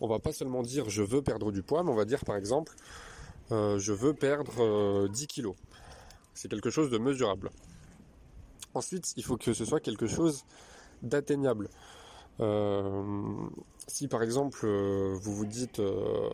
on 0.00 0.08
va 0.08 0.18
pas 0.18 0.32
seulement 0.32 0.62
dire 0.62 0.88
je 0.88 1.02
veux 1.02 1.22
perdre 1.22 1.50
du 1.52 1.62
poids, 1.62 1.82
mais 1.82 1.90
on 1.90 1.96
va 1.96 2.04
dire 2.04 2.24
par 2.24 2.36
exemple, 2.36 2.74
euh, 3.50 3.78
je 3.78 3.92
veux 3.92 4.12
perdre 4.12 4.52
euh, 4.60 5.08
10 5.08 5.26
kilos. 5.26 5.56
C'est 6.34 6.48
quelque 6.48 6.70
chose 6.70 6.90
de 6.90 6.98
mesurable. 6.98 7.50
Ensuite, 8.74 9.14
il 9.16 9.24
faut 9.24 9.38
que 9.38 9.54
ce 9.54 9.64
soit 9.64 9.80
quelque 9.80 10.06
chose 10.06 10.44
d'atteignable. 11.02 11.70
Euh, 12.40 13.02
si 13.86 14.08
par 14.08 14.22
exemple 14.22 14.60
euh, 14.64 15.16
vous 15.18 15.34
vous 15.34 15.46
dites 15.46 15.80
euh, 15.80 16.28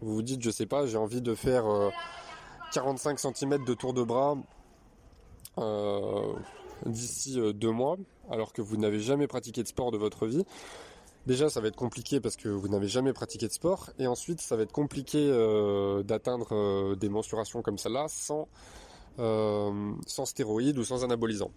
vous 0.00 0.14
vous 0.14 0.22
dites 0.22 0.42
je 0.42 0.50
sais 0.50 0.66
pas 0.66 0.86
j'ai 0.86 0.96
envie 0.96 1.20
de 1.20 1.34
faire 1.34 1.64
45 2.72 3.18
cm 3.18 3.64
de 3.64 3.74
tour 3.74 3.94
de 3.94 4.02
bras 4.02 4.36
d'ici 6.86 7.40
deux 7.54 7.70
mois 7.70 7.96
alors 8.30 8.52
que 8.52 8.62
vous 8.62 8.76
n'avez 8.76 9.00
jamais 9.00 9.26
pratiqué 9.26 9.62
de 9.62 9.68
sport 9.68 9.90
de 9.90 9.98
votre 9.98 10.26
vie. 10.26 10.44
Déjà 11.26 11.48
ça 11.48 11.60
va 11.60 11.68
être 11.68 11.76
compliqué 11.76 12.20
parce 12.20 12.36
que 12.36 12.48
vous 12.48 12.68
n'avez 12.68 12.88
jamais 12.88 13.12
pratiqué 13.12 13.48
de 13.48 13.52
sport. 13.52 13.90
Et 13.98 14.06
ensuite 14.06 14.40
ça 14.40 14.56
va 14.56 14.62
être 14.62 14.72
compliqué 14.72 15.28
d'atteindre 16.04 16.94
des 16.94 17.08
mensurations 17.08 17.62
comme 17.62 17.78
celle-là 17.78 18.06
sans 18.08 18.48
sans 19.16 20.24
stéroïdes 20.26 20.78
ou 20.78 20.84
sans 20.84 21.02
anabolisants. 21.02 21.50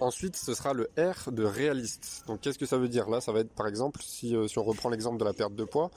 Ensuite, 0.00 0.36
ce 0.36 0.54
sera 0.54 0.72
le 0.72 0.90
R 0.98 1.30
de 1.30 1.44
réaliste. 1.44 2.24
Donc, 2.26 2.40
qu'est-ce 2.40 2.58
que 2.58 2.66
ça 2.66 2.78
veut 2.78 2.88
dire? 2.88 3.08
Là, 3.08 3.20
ça 3.20 3.32
va 3.32 3.40
être 3.40 3.54
par 3.54 3.68
exemple, 3.68 4.00
si, 4.02 4.34
euh, 4.34 4.48
si 4.48 4.58
on 4.58 4.64
reprend 4.64 4.88
l'exemple 4.88 5.18
de 5.18 5.24
la 5.24 5.32
perte 5.32 5.54
de 5.54 5.64
poids, 5.64 5.90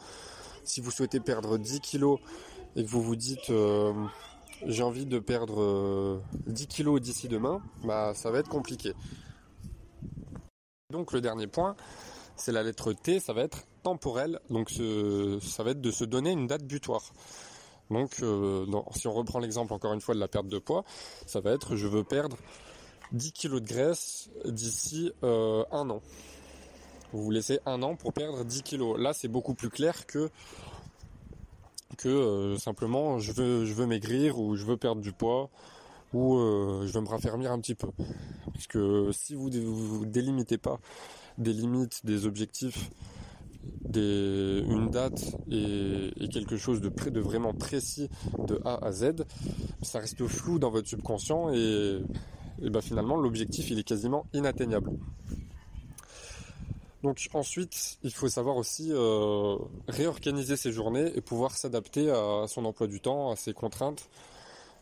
si 0.67 0.81
vous 0.81 0.91
souhaitez 0.91 1.19
perdre 1.19 1.57
10 1.57 1.79
kilos 1.81 2.19
et 2.75 2.83
que 2.83 2.89
vous 2.89 3.01
vous 3.01 3.15
dites 3.15 3.49
euh, 3.49 3.93
j'ai 4.65 4.83
envie 4.83 5.05
de 5.05 5.19
perdre 5.19 6.21
10 6.47 6.63
euh, 6.63 6.67
kilos 6.67 7.01
d'ici 7.01 7.27
demain, 7.27 7.61
bah 7.83 8.13
ça 8.15 8.31
va 8.31 8.39
être 8.39 8.49
compliqué. 8.49 8.93
Donc 10.91 11.11
le 11.11 11.21
dernier 11.21 11.47
point, 11.47 11.75
c'est 12.35 12.51
la 12.51 12.63
lettre 12.63 12.93
T, 12.93 13.19
ça 13.19 13.33
va 13.33 13.41
être 13.41 13.65
temporel, 13.83 14.39
donc 14.49 14.69
ça 14.69 15.63
va 15.63 15.71
être 15.71 15.81
de 15.81 15.91
se 15.91 16.03
donner 16.03 16.31
une 16.31 16.47
date 16.47 16.63
butoir. 16.63 17.01
Donc 17.89 18.15
si 18.95 19.07
on 19.07 19.13
reprend 19.13 19.39
l'exemple 19.39 19.73
encore 19.73 19.93
une 19.93 20.01
fois 20.01 20.15
de 20.15 20.19
la 20.19 20.27
perte 20.27 20.47
de 20.47 20.59
poids, 20.59 20.83
ça 21.25 21.39
va 21.39 21.51
être 21.51 21.75
je 21.75 21.87
veux 21.87 22.03
perdre 22.03 22.37
10 23.13 23.33
kg 23.33 23.59
de 23.59 23.67
graisse 23.67 24.29
d'ici 24.45 25.11
euh, 25.23 25.63
un 25.71 25.89
an. 25.89 26.01
Vous 27.13 27.23
vous 27.23 27.31
laissez 27.31 27.59
un 27.65 27.81
an 27.83 27.95
pour 27.95 28.13
perdre 28.13 28.43
10 28.43 28.63
kg. 28.63 28.97
Là, 28.97 29.13
c'est 29.13 29.27
beaucoup 29.27 29.53
plus 29.53 29.69
clair 29.69 30.05
que 30.05 30.29
euh, 32.05 32.57
simplement 32.57 33.17
je 33.17 33.31
veux 33.31 33.85
maigrir 33.85 34.39
ou 34.39 34.55
je 34.55 34.65
veux 34.65 34.77
perdre 34.77 35.01
du 35.01 35.11
poids 35.11 35.49
ou 36.13 36.37
euh, 36.37 36.85
je 36.85 36.93
veux 36.93 37.01
me 37.01 37.07
raffermir 37.07 37.51
un 37.51 37.59
petit 37.59 37.75
peu. 37.75 37.89
Parce 38.53 38.67
que 38.67 39.11
si 39.11 39.35
vous 39.35 39.49
vous 39.49 40.05
délimitez 40.05 40.57
pas 40.57 40.79
des 41.37 41.53
limites, 41.53 42.05
des 42.05 42.25
objectifs, 42.25 42.89
une 43.93 44.89
date 44.91 45.23
et, 45.49 46.11
quelque 46.31 46.57
chose 46.57 46.81
de, 46.81 46.89
près, 46.89 47.09
de 47.09 47.19
vraiment 47.19 47.53
précis 47.53 48.09
de 48.47 48.59
A 48.65 48.85
à 48.85 48.91
Z, 48.91 49.25
ça 49.81 49.99
reste 49.99 50.25
flou 50.27 50.59
dans 50.59 50.69
votre 50.69 50.87
subconscient 50.87 51.53
et 51.53 52.01
et 52.61 52.69
ben 52.69 52.81
finalement 52.81 53.17
l'objectif 53.17 53.69
il 53.69 53.79
est 53.79 53.83
quasiment 53.83 54.25
inatteignable. 54.33 54.91
Donc 57.03 57.29
ensuite, 57.33 57.99
il 58.03 58.11
faut 58.11 58.27
savoir 58.27 58.57
aussi 58.57 58.89
euh, 58.91 59.55
réorganiser 59.87 60.57
ses 60.57 60.71
journées 60.71 61.11
et 61.15 61.21
pouvoir 61.21 61.55
s'adapter 61.55 62.09
à 62.09 62.45
son 62.47 62.65
emploi 62.65 62.87
du 62.87 62.99
temps, 62.99 63.31
à 63.31 63.35
ses 63.35 63.53
contraintes, 63.53 64.09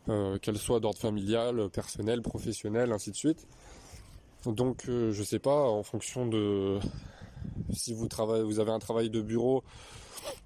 euh, 0.08 0.38
qu'elles 0.38 0.58
soient 0.58 0.80
d'ordre 0.80 1.00
familial, 1.00 1.70
personnel, 1.70 2.22
professionnel, 2.22 2.92
ainsi 2.92 3.12
de 3.12 3.16
suite. 3.16 3.46
Donc 4.46 4.88
euh, 4.88 5.12
je 5.12 5.24
sais 5.24 5.40
pas, 5.40 5.68
en 5.70 5.84
fonction 5.84 6.28
de 6.28 6.80
si 7.72 7.94
vous 7.94 8.08
travaillez, 8.08 8.44
vous 8.44 8.60
avez 8.60 8.72
un 8.72 8.80
travail 8.80 9.10
de 9.10 9.22
bureau 9.22 9.64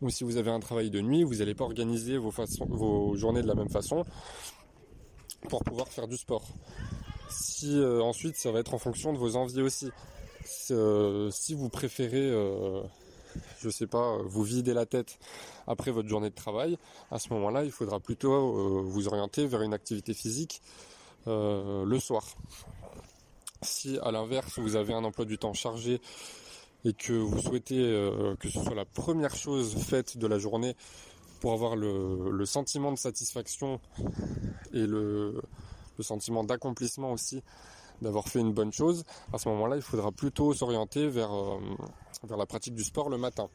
ou 0.01 0.09
si 0.09 0.23
vous 0.23 0.37
avez 0.37 0.51
un 0.51 0.59
travail 0.59 0.89
de 0.89 1.01
nuit, 1.01 1.23
vous 1.23 1.35
n'allez 1.35 1.55
pas 1.55 1.63
organiser 1.63 2.17
vos, 2.17 2.31
vos 2.67 3.15
journées 3.15 3.41
de 3.41 3.47
la 3.47 3.55
même 3.55 3.69
façon 3.69 4.05
pour 5.49 5.63
pouvoir 5.63 5.87
faire 5.87 6.07
du 6.07 6.17
sport. 6.17 6.45
Si 7.29 7.77
euh, 7.77 8.01
ensuite 8.01 8.35
ça 8.35 8.51
va 8.51 8.59
être 8.59 8.73
en 8.73 8.79
fonction 8.79 9.13
de 9.13 9.17
vos 9.17 9.35
envies 9.35 9.61
aussi. 9.61 9.89
Euh, 10.71 11.29
si 11.31 11.53
vous 11.53 11.69
préférez, 11.69 12.29
euh, 12.29 12.81
je 13.59 13.69
sais 13.69 13.87
pas, 13.87 14.17
vous 14.23 14.43
vider 14.43 14.73
la 14.73 14.85
tête 14.85 15.19
après 15.67 15.91
votre 15.91 16.07
journée 16.07 16.29
de 16.29 16.35
travail, 16.35 16.77
à 17.11 17.19
ce 17.19 17.31
moment-là, 17.33 17.63
il 17.63 17.71
faudra 17.71 17.99
plutôt 17.99 18.81
vous 18.83 19.07
orienter 19.07 19.45
vers 19.47 19.61
une 19.61 19.73
activité 19.73 20.13
physique 20.13 20.61
le 21.25 21.99
soir. 21.99 22.25
Si 23.61 23.99
à 23.99 24.11
l'inverse 24.11 24.57
vous 24.57 24.75
avez 24.75 24.93
un 24.93 25.03
emploi 25.03 25.25
du 25.25 25.37
temps 25.37 25.53
chargé 25.53 26.01
et 26.85 26.93
que 26.93 27.13
vous 27.13 27.39
souhaitez 27.39 27.75
que 28.39 28.49
ce 28.49 28.63
soit 28.63 28.73
la 28.73 28.85
première 28.85 29.35
chose 29.35 29.75
faite 29.75 30.17
de 30.17 30.25
la 30.25 30.39
journée 30.39 30.75
pour 31.39 31.53
avoir 31.53 31.75
le 31.75 32.45
sentiment 32.45 32.91
de 32.91 32.97
satisfaction 32.97 33.79
et 34.73 34.87
le 34.87 35.39
sentiment 35.99 36.43
d'accomplissement 36.43 37.11
aussi, 37.11 37.43
d'avoir 38.01 38.27
fait 38.27 38.39
une 38.39 38.53
bonne 38.53 38.71
chose, 38.71 39.03
à 39.33 39.37
ce 39.37 39.49
moment-là, 39.49 39.75
il 39.75 39.81
faudra 39.81 40.11
plutôt 40.11 40.53
s'orienter 40.53 41.07
vers, 41.07 41.33
euh, 41.33 41.59
vers 42.23 42.37
la 42.37 42.45
pratique 42.45 42.75
du 42.75 42.83
sport 42.83 43.09
le 43.09 43.17
matin. 43.17 43.49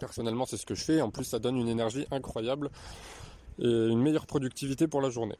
Personnellement, 0.00 0.46
c'est 0.46 0.56
ce 0.56 0.66
que 0.66 0.74
je 0.74 0.84
fais. 0.84 1.00
En 1.00 1.10
plus, 1.10 1.24
ça 1.24 1.38
donne 1.38 1.56
une 1.56 1.68
énergie 1.68 2.06
incroyable 2.10 2.70
et 3.58 3.66
une 3.66 4.00
meilleure 4.00 4.26
productivité 4.26 4.86
pour 4.86 5.00
la 5.00 5.10
journée. 5.10 5.36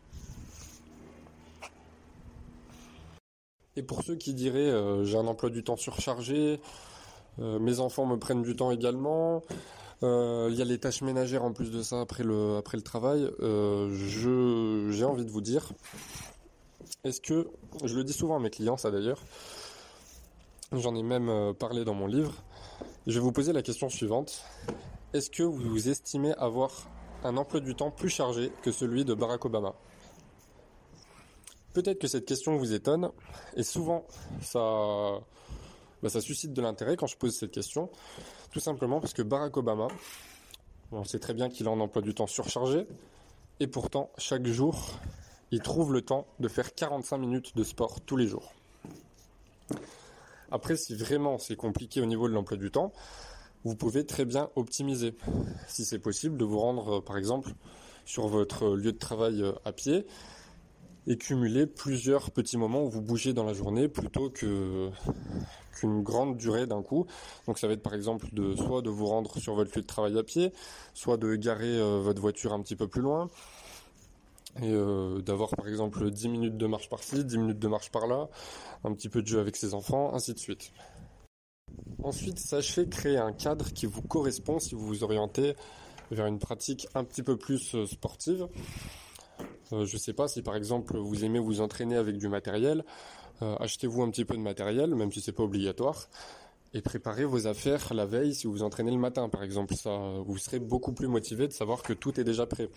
Et 3.77 3.83
pour 3.83 4.03
ceux 4.03 4.17
qui 4.17 4.35
diraient 4.35 4.59
euh, 4.59 5.05
j'ai 5.05 5.17
un 5.17 5.27
emploi 5.29 5.51
du 5.51 5.63
temps 5.63 5.77
surchargé, 5.77 6.61
euh, 7.39 7.61
mes 7.61 7.79
enfants 7.79 8.07
me 8.07 8.17
prennent 8.17 8.43
du 8.43 8.57
temps 8.57 8.73
également, 8.73 9.43
il 10.03 10.55
y 10.55 10.63
a 10.63 10.65
les 10.65 10.79
tâches 10.79 11.03
ménagères 11.03 11.43
en 11.43 11.53
plus 11.53 11.73
de 11.73 11.83
ça 11.83 12.01
après 12.01 12.23
le, 12.23 12.61
travail. 12.85 13.29
J'ai 13.41 15.05
envie 15.05 15.25
de 15.25 15.31
vous 15.31 15.41
dire, 15.41 15.73
est-ce 17.05 17.21
que, 17.21 17.49
je 17.85 17.97
le 17.97 18.05
dis 18.05 18.13
souvent 18.13 18.37
à 18.37 18.41
mes 18.41 18.51
clients 18.51 18.77
ça 18.77 18.91
d'ailleurs, 18.91 19.23
j'en 20.73 20.95
ai 20.95 21.03
même 21.03 21.29
euh, 21.29 21.53
parlé 21.53 21.85
dans 21.85 21.95
mon 21.95 22.07
livre, 22.07 22.35
je 23.07 23.15
vais 23.15 23.21
vous 23.21 23.33
poser 23.33 23.53
la 23.53 23.63
question 23.63 23.89
suivante. 23.89 24.45
Est-ce 25.15 25.31
que 25.31 25.43
vous 25.43 25.89
estimez 25.89 26.35
avoir 26.35 26.71
un 27.25 27.37
emploi 27.37 27.61
du 27.61 27.75
temps 27.75 27.91
plus 27.91 28.11
chargé 28.11 28.53
que 28.63 28.73
celui 28.73 29.05
de 29.05 29.15
Barack 29.15 29.45
Obama? 29.45 29.75
Peut-être 31.73 31.99
que 31.99 32.09
cette 32.09 32.27
question 32.27 32.57
vous 32.57 32.73
étonne, 32.75 33.11
et 33.57 33.63
souvent 33.63 34.05
ça, 34.43 35.21
bah, 36.03 36.09
ça 36.09 36.21
suscite 36.21 36.53
de 36.53 36.61
l'intérêt 36.61 36.97
quand 36.97 37.07
je 37.07 37.17
pose 37.17 37.37
cette 37.37 37.53
question. 37.53 37.91
Tout 38.51 38.61
simplement 38.61 39.01
parce 39.01 39.13
que 39.13 39.23
Barack 39.23 39.57
Obama, 39.57 39.89
on 40.93 41.05
sait 41.05 41.19
très 41.19 41.35
bien 41.35 41.49
qu'il 41.49 41.69
a 41.69 41.71
un 41.71 41.81
emploi 41.81 42.03
du 42.03 42.15
temps 42.15 42.27
surchargé, 42.27 42.87
et 43.61 43.67
pourtant, 43.67 44.11
chaque 44.19 44.47
jour, 44.47 44.99
il 45.51 45.61
trouve 45.61 45.93
le 45.93 46.03
temps 46.03 46.27
de 46.41 46.49
faire 46.49 46.75
45 46.75 47.19
minutes 47.19 47.57
de 47.57 47.65
sport 47.65 48.01
tous 48.01 48.17
les 48.17 48.27
jours. 48.27 48.53
Après, 50.51 50.77
si 50.77 50.95
vraiment 50.95 51.39
c'est 51.39 51.57
compliqué 51.57 52.01
au 52.01 52.07
niveau 52.07 52.29
de 52.29 52.35
l'emploi 52.35 52.57
du 52.57 52.71
temps, 52.71 52.93
vous 53.65 53.77
pouvez 53.77 54.07
très 54.07 54.25
bien 54.25 54.51
optimiser. 54.57 55.15
Si 55.67 55.85
c'est 55.85 55.99
possible, 55.99 56.37
de 56.37 56.45
vous 56.45 56.59
rendre, 56.59 57.01
par 57.01 57.19
exemple, 57.19 57.53
sur 58.05 58.29
votre 58.29 58.77
lieu 58.77 58.93
de 58.93 58.99
travail 58.99 59.43
euh, 59.43 59.53
à 59.65 59.73
pied 59.73 60.07
et 61.07 61.17
cumuler 61.17 61.67
plusieurs 61.67 62.31
petits 62.31 62.57
moments 62.57 62.85
où 62.85 62.89
vous 62.91 63.01
bougez 63.01 63.33
dans 63.33 63.45
la 63.45 63.55
journée 63.55 63.89
plutôt 63.89 64.31
qu'une 64.31 64.93
grande 66.03 66.37
durée 66.37 66.67
d'un 66.67 66.83
coup. 66.83 67.07
Donc 67.47 67.59
ça 67.59 67.67
va 67.67 67.73
être 67.73 67.83
par 67.83 67.95
exemple 67.95 68.29
de 68.33 68.55
soit 68.57 68.83
de 68.83 68.91
vous 68.91 69.07
rendre 69.07 69.39
sur 69.39 69.55
votre 69.55 69.75
lieu 69.75 69.83
de 69.83 69.87
travail 69.87 70.19
à 70.19 70.23
pied, 70.23 70.53
soit 70.93 71.17
de 71.17 71.35
garer 71.37 71.79
euh, 71.79 72.01
votre 72.01 72.21
voiture 72.21 72.53
un 72.53 72.61
petit 72.61 72.77
peu 72.77 72.89
plus 72.89 73.01
loin 73.01 73.31
et 74.57 74.73
euh, 74.73 75.21
d'avoir 75.21 75.51
par 75.51 75.69
exemple 75.69 76.11
10 76.11 76.29
minutes 76.29 76.57
de 76.57 76.67
marche 76.67 76.89
par-ci, 76.89 77.25
10 77.25 77.39
minutes 77.39 77.59
de 77.59 77.69
marche 77.69 77.91
par-là, 77.91 78.29
un 78.85 78.93
petit 78.93 79.09
peu 79.09 79.23
de 79.23 79.27
jeu 79.27 79.41
avec 79.41 79.57
ses 79.57 79.75
enfants, 79.75 80.15
ainsi 80.15 80.35
de 80.35 80.39
suite. 80.39 80.73
Ensuite, 82.03 82.39
sachez 82.39 82.89
créer 82.89 83.19
un 83.19 83.33
cadre 83.33 83.73
qui 83.73 83.87
vous 83.87 84.03
correspond 84.03 84.59
si 84.59 84.75
vous 84.75 84.87
vous 84.87 85.05
orientez 85.05 85.55
vers 86.11 86.27
une 86.27 86.39
pratique 86.39 86.89
un 86.95 87.05
petit 87.05 87.23
peu 87.23 87.37
plus 87.37 87.75
euh, 87.75 87.87
sportive. 87.87 88.49
Euh, 89.73 89.85
je 89.85 89.95
ne 89.95 90.01
sais 90.01 90.15
pas 90.15 90.29
si 90.29 90.43
par 90.43 90.57
exemple 90.57 90.97
vous 90.97 91.25
aimez 91.25 91.39
vous 91.39 91.61
entraîner 91.61 91.97
avec 91.97 92.17
du 92.17 92.29
matériel, 92.29 92.85
achetez-vous 93.41 94.03
un 94.03 94.11
petit 94.11 94.25
peu 94.25 94.35
de 94.35 94.43
matériel, 94.43 94.97
même 94.97 95.13
si 95.13 95.21
c'est 95.21 95.31
pas 95.31 95.45
obligatoire, 95.45 96.09
et 96.75 96.83
préparez 96.83 97.25
vos 97.25 97.47
affaires 97.47 97.95
la 97.95 98.05
veille 98.05 98.35
si 98.35 98.49
vous 98.49 98.55
vous 98.55 98.63
entraînez 98.65 98.91
le 98.91 98.99
matin 98.99 99.29
par 99.29 99.45
exemple. 99.45 99.77
Ça, 99.77 99.91
vous 100.27 100.39
serez 100.39 100.59
beaucoup 100.59 100.93
plus 100.93 101.07
motivé 101.07 101.47
de 101.47 101.53
savoir 101.53 101.85
que 101.85 101.93
tout 101.93 102.19
est 102.19 102.25
déjà 102.25 102.47
prêt. 102.47 102.69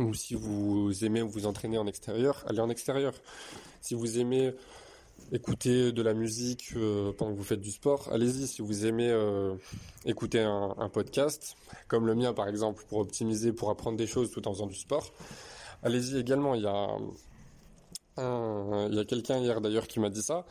Ou 0.00 0.14
si 0.14 0.34
vous 0.34 1.04
aimez 1.04 1.22
vous 1.22 1.46
entraîner 1.46 1.78
en 1.78 1.86
extérieur, 1.86 2.42
allez 2.46 2.60
en 2.60 2.70
extérieur. 2.70 3.12
Si 3.80 3.94
vous 3.94 4.18
aimez 4.18 4.52
écouter 5.30 5.92
de 5.92 6.02
la 6.02 6.14
musique 6.14 6.70
euh, 6.74 7.12
pendant 7.12 7.32
que 7.32 7.36
vous 7.36 7.44
faites 7.44 7.60
du 7.60 7.70
sport, 7.70 8.08
allez-y. 8.10 8.46
Si 8.46 8.62
vous 8.62 8.86
aimez 8.86 9.14
écouter 10.06 10.40
un, 10.40 10.88
podcast, 10.92 11.54
comme 11.86 12.06
le 12.06 12.14
mien 12.14 12.32
par 12.32 12.48
exemple, 12.48 12.84
pour 12.88 12.98
optimiser, 12.98 13.52
pour 13.52 13.70
apprendre 13.70 13.98
des 13.98 14.06
choses 14.06 14.30
tout 14.30 14.48
en 14.48 14.54
faisant 14.54 14.66
du 14.66 14.76
sport, 14.76 15.12
allez-y 15.82 16.18
également. 16.18 16.54
Il 16.54 16.62
y 16.62 16.66
a, 16.66 16.88
a 18.16 19.04
quelqu'un 19.04 19.38
hier 19.38 19.60
d'ailleurs 19.60 19.86
qui 19.86 20.00
m'a 20.00 20.08
dit 20.08 20.22
ça, 20.22 20.46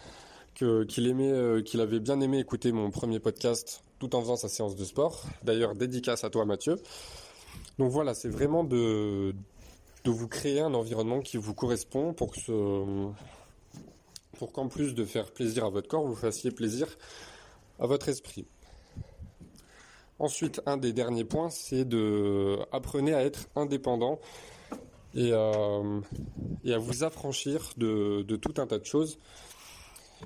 qu'il 0.54 1.08
aimait, 1.08 1.32
euh, 1.32 1.62
qu'il 1.62 1.82
avait 1.82 2.00
bien 2.00 2.20
aimé 2.22 2.40
écouter 2.40 2.72
mon 2.72 2.92
premier 2.92 3.20
podcast 3.20 3.84
tout 3.98 4.16
en 4.16 4.22
faisant 4.22 4.36
sa 4.36 4.50
séance 4.50 4.76
de 4.76 4.86
sport. 4.86 5.24
D'ailleurs, 5.44 5.76
dédicace 5.76 6.24
à 6.24 6.30
toi 6.30 6.46
Mathieu. 6.46 6.78
Donc 7.80 7.92
voilà, 7.92 8.14
c'est 8.14 8.28
vraiment 8.28 8.66
de, 8.66 9.34
de 10.04 10.12
vous 10.12 10.28
créer 10.28 10.60
un 10.60 10.74
environnement 10.74 11.22
qui 11.22 11.38
vous 11.38 11.54
correspond 11.54 12.14
pour 12.14 12.32
que 12.32 12.38
ce, 12.38 13.10
pour 14.38 14.52
qu'en 14.52 14.68
plus 14.68 14.94
de 14.94 15.06
faire 15.06 15.32
plaisir 15.32 15.64
à 15.64 15.70
votre 15.70 15.88
corps, 15.88 16.06
vous 16.06 16.14
fassiez 16.14 16.52
plaisir 16.52 16.88
à 17.80 17.88
votre 17.88 18.10
esprit. 18.10 18.46
Ensuite, 20.20 20.62
un 20.66 20.76
des 20.76 20.92
derniers 20.92 21.24
points, 21.24 21.50
c'est 21.50 21.86
de 21.86 22.60
apprenez 22.74 23.14
à 23.14 23.24
être 23.24 23.48
indépendant 23.56 24.20
et, 25.16 25.32
à 25.32 26.78
vous 26.78 27.04
affranchir 27.06 27.72
de, 27.78 28.24
de, 28.24 28.36
tout 28.36 28.56
un 28.62 28.68
tas 28.68 28.80
de 28.80 28.86
choses. 28.86 29.20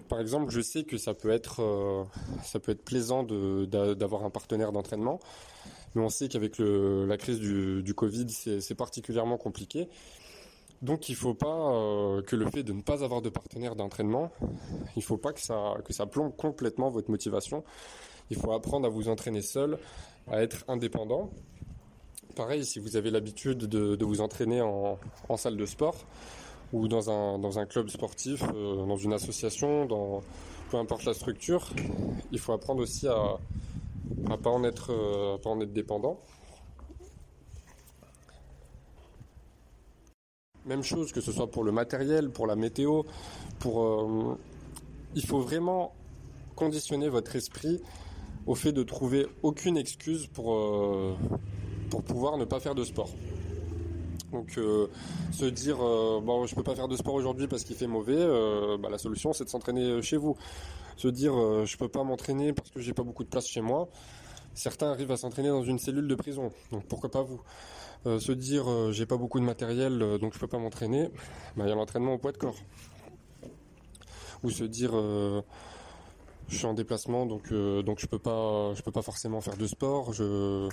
Par 0.09 0.19
exemple, 0.19 0.51
je 0.51 0.61
sais 0.61 0.85
que 0.85 0.97
ça 0.97 1.13
peut 1.13 1.29
être, 1.29 1.61
euh, 1.61 2.03
ça 2.43 2.59
peut 2.59 2.71
être 2.71 2.83
plaisant 2.83 3.21
d'avoir 3.23 4.25
un 4.25 4.31
partenaire 4.31 4.71
d'entraînement, 4.71 5.19
mais 5.95 6.01
on 6.01 6.09
sait 6.09 6.27
qu'avec 6.27 6.55
la 6.59 7.17
crise 7.17 7.39
du, 7.39 7.93
Covid, 7.93 8.27
c'est 8.29 8.75
particulièrement 8.75 9.37
compliqué. 9.37 9.89
Donc 10.83 11.07
il 11.07 11.13
ne 11.13 11.17
faut 11.17 11.33
pas 11.33 11.71
euh, 11.71 12.21
que 12.21 12.35
le 12.35 12.45
fait 12.49 12.61
de 12.61 12.73
ne 12.73 12.81
pas 12.81 13.05
avoir 13.05 13.21
de 13.21 13.29
partenaire 13.29 13.73
d'entraînement, 13.77 14.33
il 14.97 14.99
ne 14.99 15.01
faut 15.01 15.15
pas 15.17 15.31
que 15.31 15.39
ça, 15.39 15.77
plombe 16.11 16.35
complètement 16.35 16.89
votre 16.89 17.09
motivation. 17.09 17.63
Il 18.29 18.35
faut 18.35 18.51
apprendre 18.51 18.85
à 18.85 18.89
vous 18.89 19.07
entraîner 19.07 19.41
seul, 19.41 19.77
à 20.29 20.43
être 20.43 20.65
indépendant. 20.67 21.31
Pareil, 22.35 22.65
si 22.65 22.79
vous 22.79 22.97
avez 22.97 23.11
l'habitude 23.11 23.59
de, 23.59 24.03
vous 24.03 24.19
entraîner 24.19 24.61
en, 24.61 24.97
salle 25.37 25.55
de 25.55 25.65
sport 25.65 25.95
ou 26.73 26.89
dans 26.89 27.09
un, 27.09 27.39
dans 27.39 27.59
un 27.59 27.65
club 27.65 27.87
sportif, 27.87 28.43
euh, 28.53 28.85
dans 28.85 28.97
une 28.97 29.13
association, 29.13 29.85
dans 29.85 30.21
peu 30.69 30.77
importe 30.77 31.05
la 31.05 31.13
structure, 31.13 31.69
il 32.33 32.39
faut 32.39 32.51
apprendre 32.51 32.81
aussi 32.81 33.07
à 33.07 33.37
ne 34.09 34.35
pas, 34.35 34.49
en 34.49 34.63
être, 34.63 34.91
euh, 34.91 35.37
pas 35.37 35.49
en 35.49 35.59
être 35.61 35.73
dépendant. 35.73 36.19
Même 40.65 40.83
chose 40.83 41.11
que 41.11 41.19
ce 41.19 41.31
soit 41.33 41.51
pour 41.51 41.63
le 41.65 41.73
matériel, 41.73 42.29
pour 42.29 42.47
la 42.47 42.55
météo, 42.55 43.03
pour 43.59 43.83
euh, 43.83 44.37
il 45.13 45.25
faut 45.25 45.41
vraiment 45.41 45.93
conditionner 46.55 47.09
votre 47.09 47.35
esprit 47.35 47.81
au 48.45 48.55
fait 48.55 48.71
de 48.71 48.83
trouver 48.83 49.27
aucune 49.41 49.75
excuse 49.75 50.27
pour 50.27 50.53
euh, 50.53 51.15
pour 51.89 52.01
pouvoir 52.01 52.37
ne 52.37 52.45
pas 52.45 52.61
faire 52.61 52.75
de 52.75 52.85
sport. 52.85 53.09
Donc 54.31 54.57
se 55.31 55.45
dire 55.45 55.77
euh, 55.81 56.21
bon 56.21 56.45
je 56.45 56.55
peux 56.55 56.63
pas 56.63 56.75
faire 56.75 56.87
de 56.87 56.95
sport 56.95 57.15
aujourd'hui 57.15 57.47
parce 57.47 57.65
qu'il 57.65 57.75
fait 57.75 57.87
mauvais, 57.87 58.25
bah, 58.79 58.89
la 58.89 58.97
solution 58.97 59.33
c'est 59.33 59.43
de 59.43 59.49
s'entraîner 59.49 60.01
chez 60.01 60.17
vous. 60.17 60.37
Se 60.97 61.07
dire 61.07 61.33
euh, 61.37 61.65
je 61.65 61.77
peux 61.77 61.87
pas 61.89 62.03
m'entraîner 62.03 62.53
parce 62.53 62.69
que 62.69 62.79
j'ai 62.79 62.93
pas 62.93 63.03
beaucoup 63.03 63.23
de 63.23 63.29
place 63.29 63.47
chez 63.47 63.61
moi. 63.61 63.89
Certains 64.53 64.91
arrivent 64.91 65.11
à 65.11 65.17
s'entraîner 65.17 65.49
dans 65.49 65.63
une 65.63 65.79
cellule 65.79 66.07
de 66.07 66.15
prison, 66.15 66.51
donc 66.71 66.85
pourquoi 66.87 67.09
pas 67.09 67.23
vous? 67.23 67.41
Euh, 68.05 68.19
Se 68.19 68.31
dire 68.31 68.69
euh, 68.69 68.91
j'ai 68.91 69.05
pas 69.05 69.17
beaucoup 69.17 69.39
de 69.39 69.45
matériel, 69.45 70.17
donc 70.19 70.33
je 70.33 70.39
peux 70.39 70.47
pas 70.47 70.59
m'entraîner, 70.59 71.09
bah, 71.55 71.65
il 71.65 71.69
y 71.69 71.71
a 71.71 71.75
l'entraînement 71.75 72.13
au 72.13 72.17
poids 72.19 72.31
de 72.31 72.37
corps. 72.37 72.57
Ou 74.43 74.51
se 74.51 74.63
dire 74.65 74.91
je 74.93 76.57
suis 76.57 76.65
en 76.65 76.73
déplacement, 76.73 77.25
donc 77.25 77.47
je 77.49 78.07
peux 78.07 78.19
pas 78.19 78.73
peux 78.83 78.91
pas 78.91 79.01
forcément 79.01 79.41
faire 79.41 79.57
de 79.57 79.65
sport, 79.65 80.13
je 80.13 80.69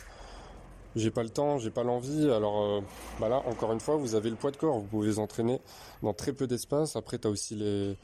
j'ai 0.96 1.12
pas 1.12 1.22
le 1.22 1.30
temps, 1.30 1.58
j'ai 1.58 1.70
pas 1.70 1.84
l'envie. 1.84 2.28
Alors 2.30 2.82
bah 3.20 3.28
là, 3.28 3.42
encore 3.46 3.72
une 3.72 3.80
fois, 3.80 3.96
vous 3.96 4.16
avez 4.16 4.28
le 4.28 4.36
poids 4.36 4.50
de 4.50 4.56
corps, 4.56 4.80
vous 4.80 4.88
pouvez 4.88 5.08
vous 5.08 5.20
entraîner 5.20 5.60
dans 6.02 6.12
très 6.12 6.32
peu 6.32 6.48
d'espace. 6.48 6.96
Après, 6.96 7.18
tu 7.18 7.28
aussi 7.28 7.54
les 7.54 7.96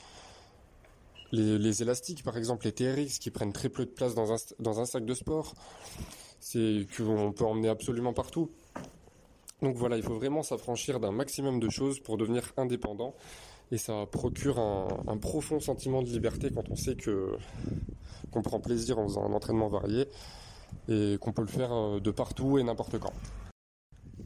les, 1.32 1.82
élastiques, 1.82 2.22
par 2.22 2.36
exemple 2.36 2.66
les 2.66 2.72
TRX, 2.72 3.18
qui 3.18 3.30
prennent 3.30 3.52
très 3.52 3.68
peu 3.68 3.84
de 3.84 3.90
place 3.90 4.14
dans 4.14 4.32
un, 4.80 4.86
sac 4.86 5.04
de 5.04 5.14
sport, 5.14 5.54
c'est 6.40 6.86
qu'on 6.96 7.32
peut 7.32 7.44
emmener 7.44 7.68
absolument 7.68 8.12
partout. 8.12 8.50
Donc 9.62 9.76
voilà, 9.76 9.96
il 9.96 10.02
faut 10.02 10.14
vraiment 10.14 10.42
s'affranchir 10.42 11.00
d'un 11.00 11.12
maximum 11.12 11.60
de 11.60 11.68
choses 11.68 12.00
pour 12.00 12.16
devenir 12.16 12.52
indépendant. 12.56 13.14
Et 13.72 13.78
ça 13.78 14.06
procure 14.06 14.60
un, 14.60 14.86
un, 15.08 15.16
profond 15.16 15.58
sentiment 15.58 16.00
de 16.00 16.06
liberté 16.06 16.50
quand 16.54 16.70
on 16.70 16.76
sait 16.76 16.94
que 16.94 17.36
qu'on 18.30 18.42
prend 18.42 18.60
plaisir 18.60 18.98
en 18.98 19.08
faisant 19.08 19.24
un 19.24 19.32
entraînement 19.32 19.68
varié 19.68 20.06
et 20.88 21.16
qu'on 21.20 21.32
peut 21.32 21.42
le 21.42 21.48
faire 21.48 21.72
euh, 21.72 22.00
de 22.00 22.10
partout 22.10 22.58
et 22.58 22.62
n'importe 22.62 22.98
quand. 22.98 23.12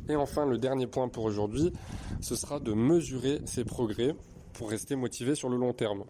Et 0.08 0.16
enfin, 0.16 0.46
le 0.46 0.58
dernier 0.58 0.86
point 0.86 1.08
pour 1.08 1.24
aujourd'hui, 1.24 1.72
ce 2.20 2.34
sera 2.34 2.60
de 2.60 2.72
mesurer 2.72 3.40
ses 3.44 3.64
progrès 3.64 4.14
pour 4.52 4.70
rester 4.70 4.96
motivé 4.96 5.34
sur 5.34 5.48
le 5.48 5.56
long 5.56 5.72
terme. 5.72 6.04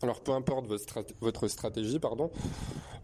Alors 0.00 0.20
peu 0.20 0.32
importe 0.32 0.66
votre, 0.66 0.82
strat 0.82 1.02
votre 1.20 1.48
stratégie, 1.48 1.98
pardon, 1.98 2.30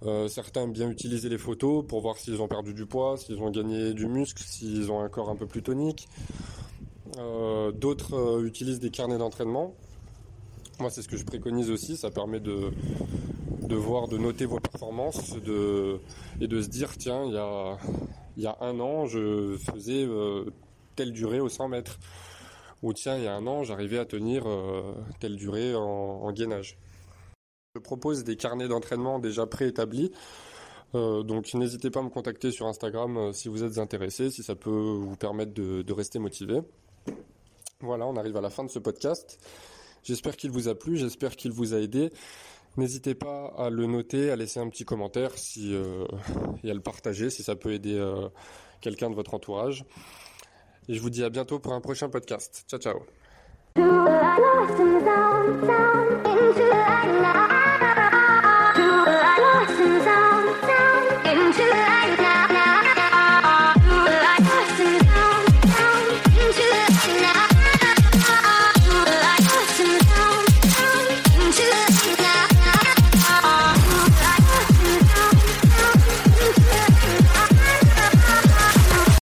euh, 0.04 0.28
certains 0.28 0.68
bien 0.68 0.88
utiliser 0.88 1.28
les 1.28 1.38
photos 1.38 1.85
pour 1.85 2.00
voir 2.00 2.16
s'ils 2.16 2.40
ont 2.40 2.46
perdu 2.46 2.72
du 2.72 2.87
poids, 2.87 3.16
s'ils 3.16 3.38
ont 3.40 3.50
gagné 3.50 3.94
du 3.94 4.07
muscle, 4.07 4.42
s'ils 4.44 4.92
ont 4.92 5.00
un 5.00 5.09
corps 5.09 5.28
un 5.28 5.35
peu 5.35 5.46
plus 5.46 5.62
tonique. 5.62 6.09
Euh, 7.18 7.72
D'autres 7.72 8.14
euh, 8.14 8.46
utilisent 8.46 8.78
des 8.78 8.90
carnets 8.90 9.18
d'entraînement. 9.18 9.74
Moi 10.78 10.88
c'est 10.88 11.02
ce 11.02 11.09
que 11.09 11.16
je 11.16 11.24
préconise 11.24 11.68
aussi, 11.70 11.96
ça 11.96 12.12
permet 12.12 12.38
de, 12.38 12.70
voir, 13.70 14.07
de 14.07 14.16
noter 14.16 14.44
vos 14.44 14.61
performances 14.61 15.35
et 15.35 15.40
de 16.46 16.61
se 16.62 16.68
dire 16.68 16.96
tiens, 16.96 17.24
il 17.24 17.33
y 17.33 17.38
a, 17.38 17.76
y 18.37 18.46
a 18.46 18.57
un 18.61 18.78
an 18.78 19.07
je 19.07 19.57
faisais 19.57 20.09
telle 20.96 21.12
durée 21.12 21.40
au 21.40 21.48
100 21.48 21.68
mètres 21.68 21.98
ou 22.85 22.92
tiens, 22.92 23.16
il 23.16 23.25
y 23.25 23.27
a 23.27 23.35
un 23.35 23.47
an, 23.47 23.64
j'arrivais 23.64 23.99
à 23.99 24.05
tenir 24.05 24.47
euh, 24.47 24.94
telle 25.18 25.37
durée 25.37 25.75
en, 25.75 26.31
gainage. 26.33 26.79
Je 27.75 27.81
propose 27.81 28.25
des 28.25 28.37
carnets 28.37 28.68
d'entraînement 28.68 29.18
déjà 29.18 29.47
préétablis. 29.47 30.12
Euh, 30.94 31.23
donc 31.23 31.55
n'hésitez 31.55 31.90
pas 31.90 32.01
à 32.01 32.03
me 32.03 32.11
contacter 32.11 32.51
sur 32.51 32.66
Instagram 32.66 33.16
euh, 33.16 33.33
si 33.33 33.49
vous 33.49 33.64
êtes 33.64 33.79
intéressé, 33.79 34.31
si 34.31 34.42
ça 34.42 34.55
peut 34.55 34.99
vous 35.01 35.16
permettre 35.16 35.55
de, 35.55 35.92
rester 35.94 36.18
motivé. 36.18 36.61
Voilà, 37.81 38.07
on 38.07 38.16
arrive 38.16 38.37
à 38.37 38.42
la 38.42 38.51
fin 38.51 38.64
de 38.64 38.70
ce 38.70 38.79
podcast. 38.79 39.38
J'espère 40.03 40.37
qu'il 40.37 40.51
vous 40.51 40.68
a 40.68 40.75
plu, 40.75 40.99
j'espère 40.99 41.37
qu'il 41.37 41.53
vous 41.53 41.73
a 41.73 41.79
aidé. 41.79 42.11
N'hésitez 42.77 43.14
pas 43.14 43.47
à 43.57 43.70
le 43.70 43.87
noter, 43.87 44.31
à 44.31 44.37
laisser 44.37 44.61
un 44.61 44.68
petit 44.68 44.85
commentaire 44.85 45.38
si, 45.38 45.75
et 46.62 46.70
à 46.70 46.75
le 46.75 46.81
partager 46.81 47.31
si 47.31 47.42
ça 47.42 47.57
peut 47.57 47.73
aider 47.73 47.99
quelqu'un 48.83 49.09
de 49.09 49.14
votre 49.14 49.33
entourage. 49.33 49.87
Et 50.88 50.94
je 50.94 51.01
vous 51.01 51.11
dis 51.11 51.25
à 51.25 51.31
bientôt 51.31 51.59
pour 51.59 51.73
un 51.73 51.81
prochain 51.81 52.09
podcast. 52.09 52.64
Ciao 52.68 52.81
ciao 52.81 53.01